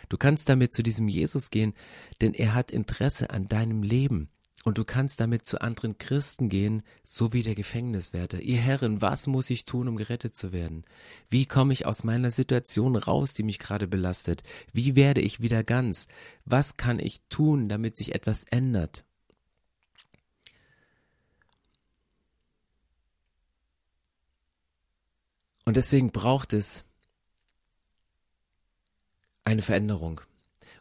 Du 0.08 0.16
kannst 0.16 0.48
damit 0.48 0.72
zu 0.72 0.82
diesem 0.82 1.08
Jesus 1.08 1.50
gehen, 1.50 1.74
denn 2.20 2.34
er 2.34 2.54
hat 2.54 2.70
Interesse 2.70 3.30
an 3.30 3.46
deinem 3.46 3.82
Leben. 3.82 4.28
Und 4.64 4.78
du 4.78 4.84
kannst 4.84 5.18
damit 5.18 5.44
zu 5.44 5.60
anderen 5.60 5.98
Christen 5.98 6.48
gehen, 6.48 6.84
so 7.02 7.32
wie 7.32 7.42
der 7.42 7.56
Gefängniswärter. 7.56 8.40
Ihr 8.40 8.58
Herren, 8.58 9.02
was 9.02 9.26
muss 9.26 9.50
ich 9.50 9.64
tun, 9.64 9.88
um 9.88 9.96
gerettet 9.96 10.36
zu 10.36 10.52
werden? 10.52 10.84
Wie 11.30 11.46
komme 11.46 11.72
ich 11.72 11.84
aus 11.84 12.04
meiner 12.04 12.30
Situation 12.30 12.94
raus, 12.94 13.34
die 13.34 13.42
mich 13.42 13.58
gerade 13.58 13.88
belastet? 13.88 14.44
Wie 14.72 14.94
werde 14.94 15.20
ich 15.20 15.40
wieder 15.40 15.64
ganz? 15.64 16.06
Was 16.44 16.76
kann 16.76 17.00
ich 17.00 17.22
tun, 17.28 17.68
damit 17.68 17.96
sich 17.96 18.14
etwas 18.14 18.44
ändert? 18.44 19.04
Und 25.64 25.76
deswegen 25.76 26.10
braucht 26.10 26.52
es 26.52 26.84
eine 29.44 29.62
Veränderung. 29.62 30.20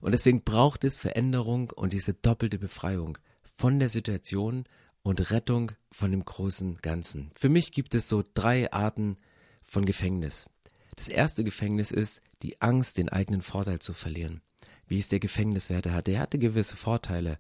Und 0.02 0.12
deswegen 0.12 0.44
braucht 0.44 0.84
es 0.84 0.98
Veränderung 0.98 1.72
und 1.72 1.94
diese 1.94 2.14
doppelte 2.14 2.58
Befreiung 2.58 3.18
von 3.62 3.78
der 3.78 3.90
Situation 3.90 4.66
und 5.04 5.30
Rettung 5.30 5.74
von 5.92 6.10
dem 6.10 6.26
großen 6.26 6.78
Ganzen. 6.78 7.30
Für 7.36 7.48
mich 7.48 7.72
gibt 7.72 7.94
es 7.94 8.10
so 8.10 8.24
drei 8.34 8.74
Arten 8.74 9.18
von 9.62 9.86
Gefängnis. 9.86 10.50
Das 10.96 11.08
erste 11.08 11.44
Gefängnis 11.44 11.92
ist 11.92 12.24
die 12.42 12.60
Angst, 12.60 12.98
den 12.98 13.10
eigenen 13.10 13.44
Vorteil 13.44 13.78
zu 13.78 13.94
verlieren. 13.94 14.42
Wie 14.88 14.98
es 14.98 15.10
der 15.10 15.20
Gefängniswärter 15.20 15.94
hatte. 15.94 16.10
Er 16.10 16.22
hatte 16.22 16.40
gewisse 16.40 16.76
Vorteile. 16.76 17.38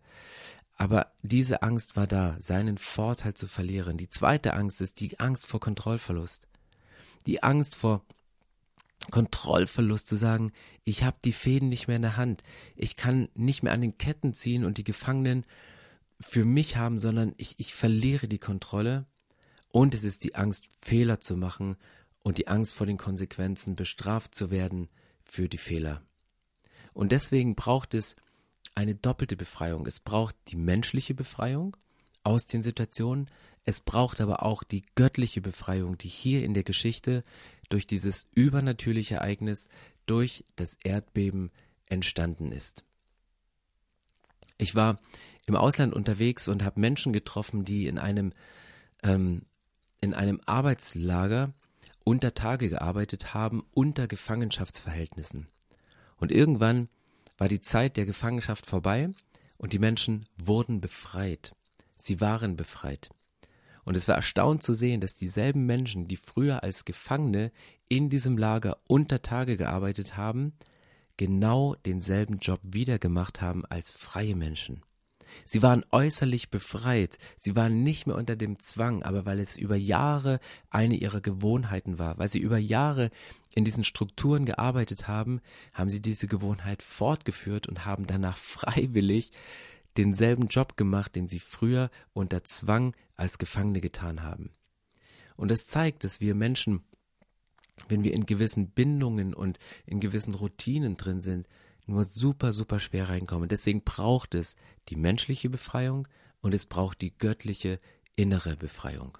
Aber 0.77 1.11
diese 1.23 1.63
Angst 1.63 1.95
war 1.95 2.05
da, 2.05 2.37
seinen 2.39 2.77
Vorteil 2.77 3.33
zu 3.33 3.47
verlieren. 3.47 3.97
Die 3.97 4.09
zweite 4.09 4.53
Angst 4.53 4.79
ist 4.79 4.99
die 4.99 5.19
Angst 5.19 5.47
vor 5.47 5.59
Kontrollverlust. 5.59 6.47
Die 7.25 7.41
Angst 7.41 7.73
vor 7.73 8.05
Kontrollverlust 9.09 10.07
zu 10.07 10.17
sagen, 10.17 10.51
ich 10.83 11.03
habe 11.03 11.17
die 11.25 11.33
Fäden 11.33 11.69
nicht 11.69 11.87
mehr 11.87 11.95
in 11.95 12.03
der 12.03 12.17
Hand, 12.17 12.43
ich 12.75 12.95
kann 12.95 13.27
nicht 13.33 13.63
mehr 13.63 13.73
an 13.73 13.81
den 13.81 13.97
Ketten 13.97 14.35
ziehen 14.35 14.63
und 14.63 14.77
die 14.77 14.83
Gefangenen 14.83 15.45
für 16.21 16.45
mich 16.45 16.77
haben, 16.77 16.99
sondern 16.99 17.33
ich, 17.37 17.59
ich 17.59 17.73
verliere 17.73 18.27
die 18.27 18.39
Kontrolle 18.39 19.05
und 19.69 19.93
es 19.93 20.03
ist 20.03 20.23
die 20.23 20.35
Angst, 20.35 20.65
Fehler 20.79 21.19
zu 21.19 21.37
machen 21.37 21.77
und 22.19 22.37
die 22.37 22.47
Angst 22.47 22.75
vor 22.75 22.85
den 22.85 22.97
Konsequenzen, 22.97 23.75
bestraft 23.75 24.35
zu 24.35 24.51
werden 24.51 24.89
für 25.23 25.49
die 25.49 25.57
Fehler. 25.57 26.01
Und 26.93 27.11
deswegen 27.11 27.55
braucht 27.55 27.93
es 27.93 28.15
eine 28.75 28.95
doppelte 28.95 29.35
Befreiung. 29.35 29.85
Es 29.85 29.99
braucht 29.99 30.35
die 30.47 30.55
menschliche 30.55 31.13
Befreiung 31.13 31.75
aus 32.23 32.45
den 32.45 32.63
Situationen, 32.63 33.29
es 33.63 33.79
braucht 33.79 34.21
aber 34.21 34.43
auch 34.43 34.63
die 34.63 34.83
göttliche 34.95 35.41
Befreiung, 35.41 35.97
die 35.97 36.07
hier 36.07 36.43
in 36.43 36.53
der 36.53 36.63
Geschichte 36.63 37.23
durch 37.69 37.85
dieses 37.85 38.27
übernatürliche 38.33 39.15
Ereignis, 39.15 39.69
durch 40.05 40.43
das 40.55 40.77
Erdbeben 40.83 41.51
entstanden 41.85 42.51
ist. 42.51 42.83
Ich 44.61 44.75
war 44.75 44.99
im 45.47 45.55
Ausland 45.55 45.91
unterwegs 45.91 46.47
und 46.47 46.63
habe 46.63 46.79
Menschen 46.79 47.13
getroffen, 47.13 47.65
die 47.65 47.87
in 47.87 47.97
einem, 47.97 48.31
ähm, 49.01 49.41
in 50.01 50.13
einem 50.13 50.39
Arbeitslager 50.45 51.51
unter 52.03 52.35
Tage 52.35 52.69
gearbeitet 52.69 53.33
haben, 53.33 53.63
unter 53.73 54.07
Gefangenschaftsverhältnissen. 54.07 55.47
Und 56.17 56.31
irgendwann 56.31 56.89
war 57.39 57.47
die 57.47 57.59
Zeit 57.59 57.97
der 57.97 58.05
Gefangenschaft 58.05 58.67
vorbei 58.67 59.09
und 59.57 59.73
die 59.73 59.79
Menschen 59.79 60.27
wurden 60.37 60.79
befreit. 60.79 61.55
Sie 61.97 62.21
waren 62.21 62.55
befreit. 62.55 63.09
Und 63.83 63.97
es 63.97 64.07
war 64.07 64.15
erstaunt 64.15 64.61
zu 64.61 64.75
sehen, 64.75 65.01
dass 65.01 65.15
dieselben 65.15 65.65
Menschen, 65.65 66.07
die 66.07 66.17
früher 66.17 66.61
als 66.61 66.85
Gefangene 66.85 67.51
in 67.89 68.11
diesem 68.11 68.37
Lager 68.37 68.77
unter 68.85 69.23
Tage 69.23 69.57
gearbeitet 69.57 70.17
haben, 70.17 70.53
genau 71.17 71.75
denselben 71.85 72.39
Job 72.39 72.59
wieder 72.63 72.99
gemacht 72.99 73.41
haben 73.41 73.65
als 73.65 73.91
freie 73.91 74.35
Menschen. 74.35 74.83
Sie 75.45 75.61
waren 75.61 75.85
äußerlich 75.91 76.49
befreit, 76.49 77.17
sie 77.37 77.55
waren 77.55 77.83
nicht 77.83 78.07
mehr 78.07 78.15
unter 78.15 78.35
dem 78.35 78.59
Zwang, 78.59 79.03
aber 79.03 79.25
weil 79.25 79.39
es 79.39 79.57
über 79.57 79.75
Jahre 79.75 80.39
eine 80.69 80.95
ihrer 80.95 81.21
Gewohnheiten 81.21 81.99
war, 81.99 82.17
weil 82.17 82.29
sie 82.29 82.39
über 82.39 82.57
Jahre 82.57 83.11
in 83.53 83.65
diesen 83.65 83.83
Strukturen 83.83 84.45
gearbeitet 84.45 85.07
haben, 85.07 85.41
haben 85.73 85.89
sie 85.89 86.01
diese 86.01 86.27
Gewohnheit 86.27 86.81
fortgeführt 86.81 87.67
und 87.67 87.85
haben 87.85 88.07
danach 88.07 88.37
freiwillig 88.37 89.31
denselben 89.97 90.47
Job 90.47 90.77
gemacht, 90.77 91.15
den 91.15 91.27
sie 91.27 91.39
früher 91.39 91.89
unter 92.13 92.43
Zwang 92.43 92.95
als 93.15 93.37
Gefangene 93.37 93.81
getan 93.81 94.23
haben. 94.23 94.51
Und 95.35 95.51
das 95.51 95.65
zeigt, 95.65 96.03
dass 96.03 96.21
wir 96.21 96.35
Menschen, 96.35 96.83
wenn 97.87 98.03
wir 98.03 98.13
in 98.13 98.25
gewissen 98.25 98.69
Bindungen 98.69 99.33
und 99.33 99.59
in 99.85 99.99
gewissen 99.99 100.35
Routinen 100.35 100.97
drin 100.97 101.21
sind, 101.21 101.47
nur 101.85 102.03
super, 102.03 102.53
super 102.53 102.79
schwer 102.79 103.09
reinkommen. 103.09 103.49
Deswegen 103.49 103.83
braucht 103.83 104.35
es 104.35 104.55
die 104.89 104.95
menschliche 104.95 105.49
Befreiung 105.49 106.07
und 106.41 106.53
es 106.53 106.65
braucht 106.65 107.01
die 107.01 107.17
göttliche 107.17 107.79
innere 108.15 108.55
Befreiung. 108.55 109.17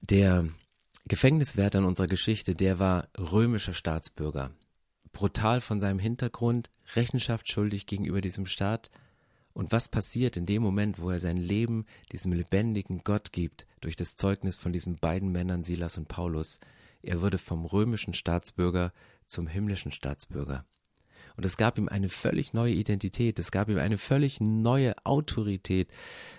Der 0.00 0.48
Gefängniswärter 1.06 1.80
in 1.80 1.84
unserer 1.84 2.06
Geschichte, 2.06 2.54
der 2.54 2.78
war 2.78 3.08
römischer 3.18 3.74
Staatsbürger 3.74 4.52
brutal 5.12 5.60
von 5.60 5.78
seinem 5.78 5.98
Hintergrund, 5.98 6.70
Rechenschaft 6.96 7.50
schuldig 7.50 7.86
gegenüber 7.86 8.20
diesem 8.20 8.46
Staat. 8.46 8.90
Und 9.52 9.72
was 9.72 9.88
passiert 9.88 10.36
in 10.36 10.46
dem 10.46 10.62
Moment, 10.62 10.98
wo 10.98 11.10
er 11.10 11.20
sein 11.20 11.36
Leben 11.36 11.84
diesem 12.10 12.32
lebendigen 12.32 13.02
Gott 13.04 13.32
gibt, 13.32 13.66
durch 13.80 13.96
das 13.96 14.16
Zeugnis 14.16 14.56
von 14.56 14.72
diesen 14.72 14.98
beiden 14.98 15.30
Männern 15.30 15.64
Silas 15.64 15.98
und 15.98 16.08
Paulus? 16.08 16.58
Er 17.02 17.20
wurde 17.20 17.38
vom 17.38 17.64
römischen 17.64 18.14
Staatsbürger 18.14 18.92
zum 19.26 19.46
himmlischen 19.46 19.92
Staatsbürger. 19.92 20.64
Und 21.36 21.44
es 21.44 21.56
gab 21.56 21.78
ihm 21.78 21.88
eine 21.88 22.08
völlig 22.08 22.52
neue 22.52 22.74
Identität, 22.74 23.38
es 23.38 23.50
gab 23.50 23.68
ihm 23.68 23.78
eine 23.78 23.98
völlig 23.98 24.40
neue 24.40 24.94
Autorität, 25.04 25.90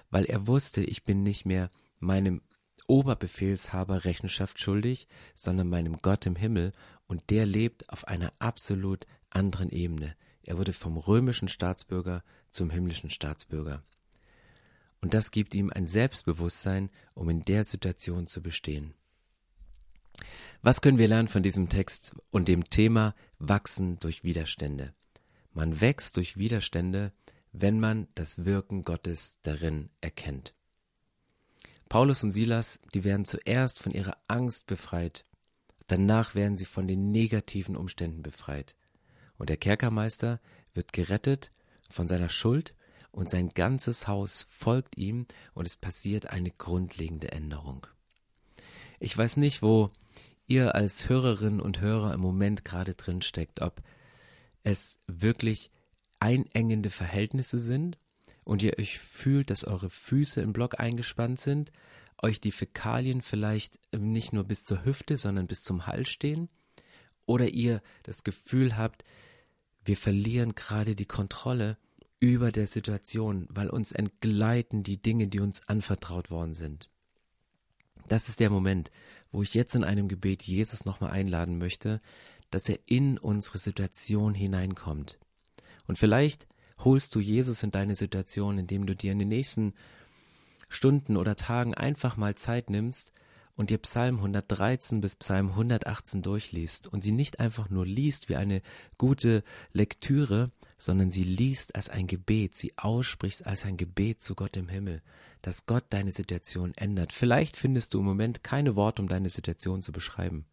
weil 0.09 0.25
er 0.25 0.47
wusste, 0.47 0.83
ich 0.83 1.03
bin 1.03 1.23
nicht 1.23 1.45
mehr 1.45 1.69
meinem 1.99 2.41
Oberbefehlshaber 2.87 4.05
Rechenschaft 4.05 4.59
schuldig, 4.59 5.07
sondern 5.35 5.69
meinem 5.69 5.97
Gott 6.01 6.25
im 6.25 6.35
Himmel 6.35 6.73
und 7.07 7.29
der 7.29 7.45
lebt 7.45 7.89
auf 7.89 8.07
einer 8.07 8.33
absolut 8.39 9.05
anderen 9.29 9.69
Ebene. 9.69 10.15
Er 10.45 10.57
wurde 10.57 10.73
vom 10.73 10.97
römischen 10.97 11.47
Staatsbürger 11.47 12.23
zum 12.51 12.69
himmlischen 12.69 13.09
Staatsbürger. 13.09 13.83
Und 15.01 15.13
das 15.13 15.31
gibt 15.31 15.53
ihm 15.55 15.69
ein 15.69 15.87
Selbstbewusstsein, 15.87 16.89
um 17.13 17.29
in 17.29 17.43
der 17.43 17.63
Situation 17.63 18.27
zu 18.27 18.41
bestehen. 18.41 18.93
Was 20.61 20.81
können 20.81 20.97
wir 20.97 21.07
lernen 21.07 21.27
von 21.27 21.43
diesem 21.43 21.67
Text 21.67 22.15
und 22.29 22.47
dem 22.47 22.69
Thema 22.69 23.15
Wachsen 23.39 23.99
durch 23.99 24.23
Widerstände? 24.23 24.93
Man 25.51 25.81
wächst 25.81 26.17
durch 26.17 26.37
Widerstände, 26.37 27.11
wenn 27.51 27.79
man 27.79 28.07
das 28.15 28.45
Wirken 28.45 28.83
Gottes 28.83 29.39
darin 29.41 29.89
erkennt. 30.01 30.53
Paulus 31.89 32.23
und 32.23 32.31
Silas, 32.31 32.79
die 32.93 33.03
werden 33.03 33.25
zuerst 33.25 33.79
von 33.79 33.91
ihrer 33.91 34.17
Angst 34.27 34.65
befreit 34.67 35.25
Danach 35.87 36.33
werden 36.35 36.57
sie 36.57 36.65
von 36.65 36.87
den 36.87 37.11
negativen 37.11 37.75
Umständen 37.75 38.23
befreit. 38.23 38.75
Und 39.43 39.49
der 39.49 39.57
Kerkermeister 39.57 40.39
wird 40.73 40.93
gerettet 40.93 41.51
von 41.89 42.07
seiner 42.07 42.29
Schuld 42.29 42.73
und 43.11 43.29
sein 43.29 43.49
ganzes 43.49 44.07
Haus 44.07 44.47
folgt 44.49 44.97
ihm 44.97 45.27
und 45.53 45.67
es 45.67 45.75
passiert 45.75 46.27
eine 46.27 46.49
grundlegende 46.49 47.33
Änderung. 47.33 47.85
Ich 49.01 49.17
weiß 49.17 49.35
nicht, 49.35 49.61
wo 49.61 49.91
ihr 50.47 50.75
als 50.75 51.09
Hörerinnen 51.09 51.59
und 51.59 51.81
Hörer 51.81 52.13
im 52.13 52.21
Moment 52.21 52.63
gerade 52.63 52.93
drin 52.93 53.21
steckt, 53.21 53.61
ob 53.61 53.83
es 54.63 55.01
wirklich 55.07 55.71
einengende 56.21 56.89
Verhältnisse 56.89 57.59
sind 57.59 57.97
und 58.45 58.63
ihr 58.63 58.79
euch 58.79 58.97
fühlt, 58.97 59.49
dass 59.49 59.65
eure 59.65 59.89
Füße 59.89 60.39
im 60.39 60.53
Block 60.53 60.79
eingespannt 60.79 61.41
sind, 61.41 61.73
euch 62.21 62.39
die 62.39 62.53
Fäkalien 62.53 63.21
vielleicht 63.21 63.77
nicht 63.93 64.31
nur 64.31 64.45
bis 64.45 64.63
zur 64.63 64.85
Hüfte, 64.85 65.17
sondern 65.17 65.47
bis 65.47 65.63
zum 65.63 65.85
Hals 65.85 66.07
stehen? 66.07 66.47
Oder 67.25 67.49
ihr 67.49 67.81
das 68.03 68.23
Gefühl 68.23 68.77
habt, 68.77 69.03
wir 69.85 69.97
verlieren 69.97 70.55
gerade 70.55 70.95
die 70.95 71.05
Kontrolle 71.05 71.77
über 72.19 72.51
der 72.51 72.67
Situation, 72.67 73.47
weil 73.49 73.69
uns 73.69 73.91
entgleiten 73.91 74.83
die 74.83 75.01
Dinge, 75.01 75.27
die 75.27 75.39
uns 75.39 75.67
anvertraut 75.67 76.31
worden 76.31 76.53
sind. 76.53 76.89
Das 78.07 78.29
ist 78.29 78.39
der 78.39 78.49
Moment, 78.49 78.91
wo 79.31 79.43
ich 79.43 79.53
jetzt 79.53 79.75
in 79.75 79.83
einem 79.83 80.07
Gebet 80.07 80.43
Jesus 80.43 80.85
nochmal 80.85 81.11
einladen 81.11 81.57
möchte, 81.57 82.01
dass 82.49 82.69
er 82.69 82.79
in 82.85 83.17
unsere 83.17 83.57
Situation 83.57 84.33
hineinkommt. 84.33 85.19
Und 85.87 85.97
vielleicht 85.97 86.47
holst 86.77 87.15
du 87.15 87.19
Jesus 87.19 87.63
in 87.63 87.71
deine 87.71 87.95
Situation, 87.95 88.57
indem 88.57 88.85
du 88.85 88.95
dir 88.95 89.11
in 89.11 89.19
den 89.19 89.29
nächsten 89.29 89.73
Stunden 90.69 91.17
oder 91.17 91.35
Tagen 91.35 91.73
einfach 91.73 92.17
mal 92.17 92.35
Zeit 92.35 92.69
nimmst 92.69 93.11
und 93.55 93.69
dir 93.69 93.77
Psalm 93.79 94.17
113 94.17 95.01
bis 95.01 95.15
Psalm 95.15 95.49
118 95.49 96.21
durchliest 96.21 96.87
und 96.87 97.03
sie 97.03 97.11
nicht 97.11 97.39
einfach 97.39 97.69
nur 97.69 97.85
liest 97.85 98.29
wie 98.29 98.35
eine 98.35 98.61
gute 98.97 99.43
Lektüre, 99.71 100.51
sondern 100.77 101.11
sie 101.11 101.23
liest 101.23 101.75
als 101.75 101.89
ein 101.89 102.07
Gebet, 102.07 102.55
sie 102.55 102.73
aussprichst 102.77 103.45
als 103.45 103.65
ein 103.65 103.77
Gebet 103.77 104.21
zu 104.21 104.35
Gott 104.35 104.57
im 104.57 104.69
Himmel, 104.69 105.01
dass 105.41 105.65
Gott 105.65 105.85
deine 105.89 106.11
Situation 106.11 106.73
ändert. 106.75 107.13
Vielleicht 107.13 107.55
findest 107.55 107.93
du 107.93 107.99
im 107.99 108.05
Moment 108.05 108.43
keine 108.43 108.75
Worte, 108.75 109.01
um 109.01 109.07
deine 109.07 109.29
Situation 109.29 109.81
zu 109.81 109.91
beschreiben. 109.91 110.45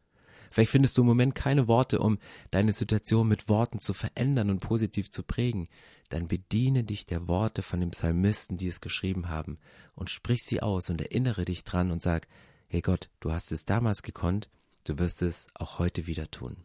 Vielleicht 0.50 0.72
findest 0.72 0.98
du 0.98 1.02
im 1.02 1.06
Moment 1.06 1.36
keine 1.36 1.68
Worte, 1.68 2.00
um 2.00 2.18
deine 2.50 2.72
Situation 2.72 3.28
mit 3.28 3.48
Worten 3.48 3.78
zu 3.78 3.94
verändern 3.94 4.50
und 4.50 4.60
positiv 4.60 5.10
zu 5.10 5.22
prägen. 5.22 5.68
Dann 6.08 6.26
bediene 6.26 6.82
dich 6.82 7.06
der 7.06 7.28
Worte 7.28 7.62
von 7.62 7.78
den 7.78 7.92
Psalmisten, 7.92 8.56
die 8.56 8.66
es 8.66 8.80
geschrieben 8.80 9.28
haben, 9.28 9.58
und 9.94 10.10
sprich 10.10 10.42
sie 10.42 10.60
aus 10.60 10.90
und 10.90 11.00
erinnere 11.00 11.44
dich 11.44 11.62
dran 11.62 11.92
und 11.92 12.02
sag, 12.02 12.26
hey 12.70 12.82
Gott, 12.82 13.10
du 13.18 13.32
hast 13.32 13.50
es 13.50 13.64
damals 13.64 14.04
gekonnt, 14.04 14.48
du 14.84 14.96
wirst 15.00 15.22
es 15.22 15.48
auch 15.54 15.80
heute 15.80 16.06
wieder 16.06 16.30
tun. 16.30 16.56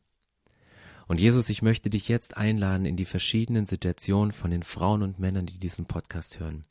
Und 1.08 1.20
Jesus, 1.20 1.50
ich 1.50 1.64
möchte 1.64 1.90
dich 1.90 2.08
jetzt 2.08 2.38
einladen 2.38 2.86
in 2.86 2.96
die 2.96 3.06
verschiedenen 3.06 3.66
Situationen 3.66 4.32
von 4.32 4.52
den 4.52 4.62
Frauen 4.62 5.02
und 5.02 5.18
Männern, 5.18 5.48
die 5.48 5.58
diesen 5.58 5.88
Podcast 5.88 6.40
hören. 6.40 6.64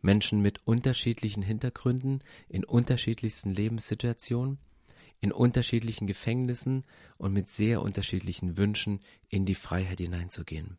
Menschen 0.00 0.40
mit 0.40 0.64
unterschiedlichen 0.64 1.42
Hintergründen, 1.42 2.20
in 2.48 2.64
unterschiedlichsten 2.64 3.50
Lebenssituationen, 3.50 4.58
in 5.20 5.32
unterschiedlichen 5.32 6.06
Gefängnissen 6.06 6.84
und 7.18 7.32
mit 7.32 7.48
sehr 7.48 7.82
unterschiedlichen 7.82 8.56
Wünschen 8.56 9.00
in 9.28 9.44
die 9.44 9.56
Freiheit 9.56 9.98
hineinzugehen. 9.98 10.78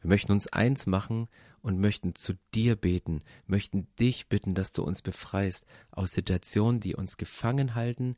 Wir 0.00 0.08
möchten 0.08 0.32
uns 0.32 0.46
eins 0.46 0.86
machen 0.86 1.28
und 1.62 1.78
möchten 1.78 2.14
zu 2.14 2.34
dir 2.54 2.76
beten, 2.76 3.20
möchten 3.46 3.86
dich 3.98 4.28
bitten, 4.28 4.54
dass 4.54 4.72
du 4.72 4.82
uns 4.82 5.00
befreist 5.00 5.66
aus 5.90 6.12
Situationen, 6.12 6.80
die 6.80 6.94
uns 6.94 7.16
gefangen 7.16 7.74
halten, 7.74 8.16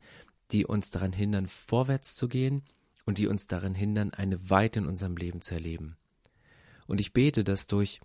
die 0.51 0.65
uns 0.65 0.91
daran 0.91 1.13
hindern, 1.13 1.47
vorwärts 1.47 2.15
zu 2.15 2.27
gehen 2.27 2.63
und 3.05 3.17
die 3.17 3.27
uns 3.27 3.47
daran 3.47 3.75
hindern, 3.75 4.13
eine 4.13 4.49
Weite 4.49 4.79
in 4.79 4.87
unserem 4.87 5.15
Leben 5.15 5.41
zu 5.41 5.53
erleben. 5.53 5.95
Und 6.87 6.99
ich 6.99 7.13
bete, 7.13 7.43
dass 7.43 7.67
durch 7.67 7.99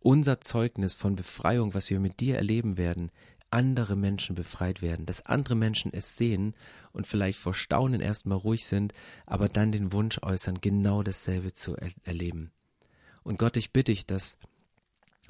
unser 0.00 0.40
Zeugnis 0.40 0.94
von 0.94 1.16
Befreiung, 1.16 1.74
was 1.74 1.90
wir 1.90 1.98
mit 1.98 2.20
dir 2.20 2.36
erleben 2.36 2.76
werden, 2.76 3.10
andere 3.50 3.96
Menschen 3.96 4.34
befreit 4.34 4.82
werden, 4.82 5.06
dass 5.06 5.24
andere 5.26 5.54
Menschen 5.54 5.92
es 5.92 6.16
sehen 6.16 6.54
und 6.92 7.06
vielleicht 7.06 7.38
vor 7.38 7.54
Staunen 7.54 8.00
erstmal 8.00 8.38
ruhig 8.38 8.66
sind, 8.66 8.92
aber 9.24 9.48
dann 9.48 9.72
den 9.72 9.92
Wunsch 9.92 10.18
äußern, 10.22 10.60
genau 10.60 11.02
dasselbe 11.02 11.52
zu 11.52 11.76
er 11.76 11.90
erleben. 12.02 12.50
Und 13.22 13.38
Gott, 13.38 13.56
ich 13.56 13.72
bitte 13.72 13.92
dich, 13.92 14.06
dass 14.06 14.38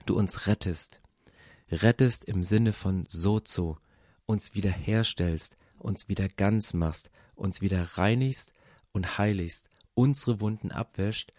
du 0.06 0.16
uns 0.16 0.46
rettest, 0.46 1.00
rettest 1.70 2.24
im 2.24 2.42
Sinne 2.42 2.72
von 2.72 3.04
Sozo, 3.06 3.78
uns 4.26 4.54
wiederherstellst, 4.54 5.58
uns 5.78 6.08
wieder 6.08 6.28
ganz 6.28 6.74
machst, 6.74 7.10
uns 7.34 7.60
wieder 7.60 7.82
reinigst 7.98 8.52
und 8.92 9.18
heiligst, 9.18 9.70
unsere 9.94 10.40
Wunden 10.40 10.72
abwäscht, 10.72 11.32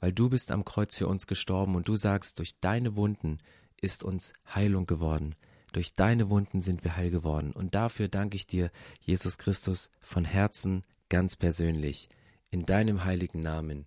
weil 0.00 0.12
du 0.12 0.28
bist 0.28 0.52
am 0.52 0.64
Kreuz 0.64 0.96
für 0.96 1.06
uns 1.06 1.26
gestorben 1.26 1.76
und 1.76 1.88
du 1.88 1.96
sagst, 1.96 2.38
durch 2.38 2.58
deine 2.60 2.96
Wunden 2.96 3.38
ist 3.80 4.02
uns 4.02 4.32
Heilung 4.54 4.86
geworden. 4.86 5.34
Durch 5.72 5.94
deine 5.94 6.30
Wunden 6.30 6.62
sind 6.62 6.84
wir 6.84 6.96
heil 6.96 7.10
geworden. 7.10 7.52
Und 7.52 7.74
dafür 7.74 8.08
danke 8.08 8.36
ich 8.36 8.46
dir, 8.46 8.70
Jesus 9.00 9.38
Christus, 9.38 9.90
von 10.00 10.24
Herzen 10.24 10.82
ganz 11.08 11.36
persönlich. 11.36 12.08
In 12.50 12.64
deinem 12.64 13.04
heiligen 13.04 13.40
Namen. 13.40 13.86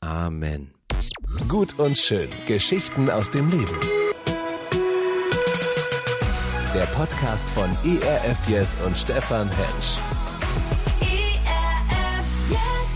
Amen. 0.00 0.72
Gut 1.48 1.78
und 1.78 1.96
schön. 1.96 2.28
Geschichten 2.46 3.10
aus 3.10 3.30
dem 3.30 3.48
Leben. 3.50 3.78
Der 6.74 6.86
Podcast 6.94 7.48
von 7.50 7.70
ERF 7.84 8.48
Yes 8.48 8.76
und 8.84 8.96
Stefan 8.96 9.48
Hensch. 9.48 9.98
ERF 11.00 12.50
Yes. 12.50 12.90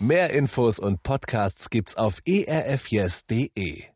Mehr 0.00 0.30
Infos 0.30 0.78
und 0.78 1.02
Podcasts 1.02 1.70
gibt's 1.70 1.96
auf 1.96 2.20
erfyes.de. 2.26 3.92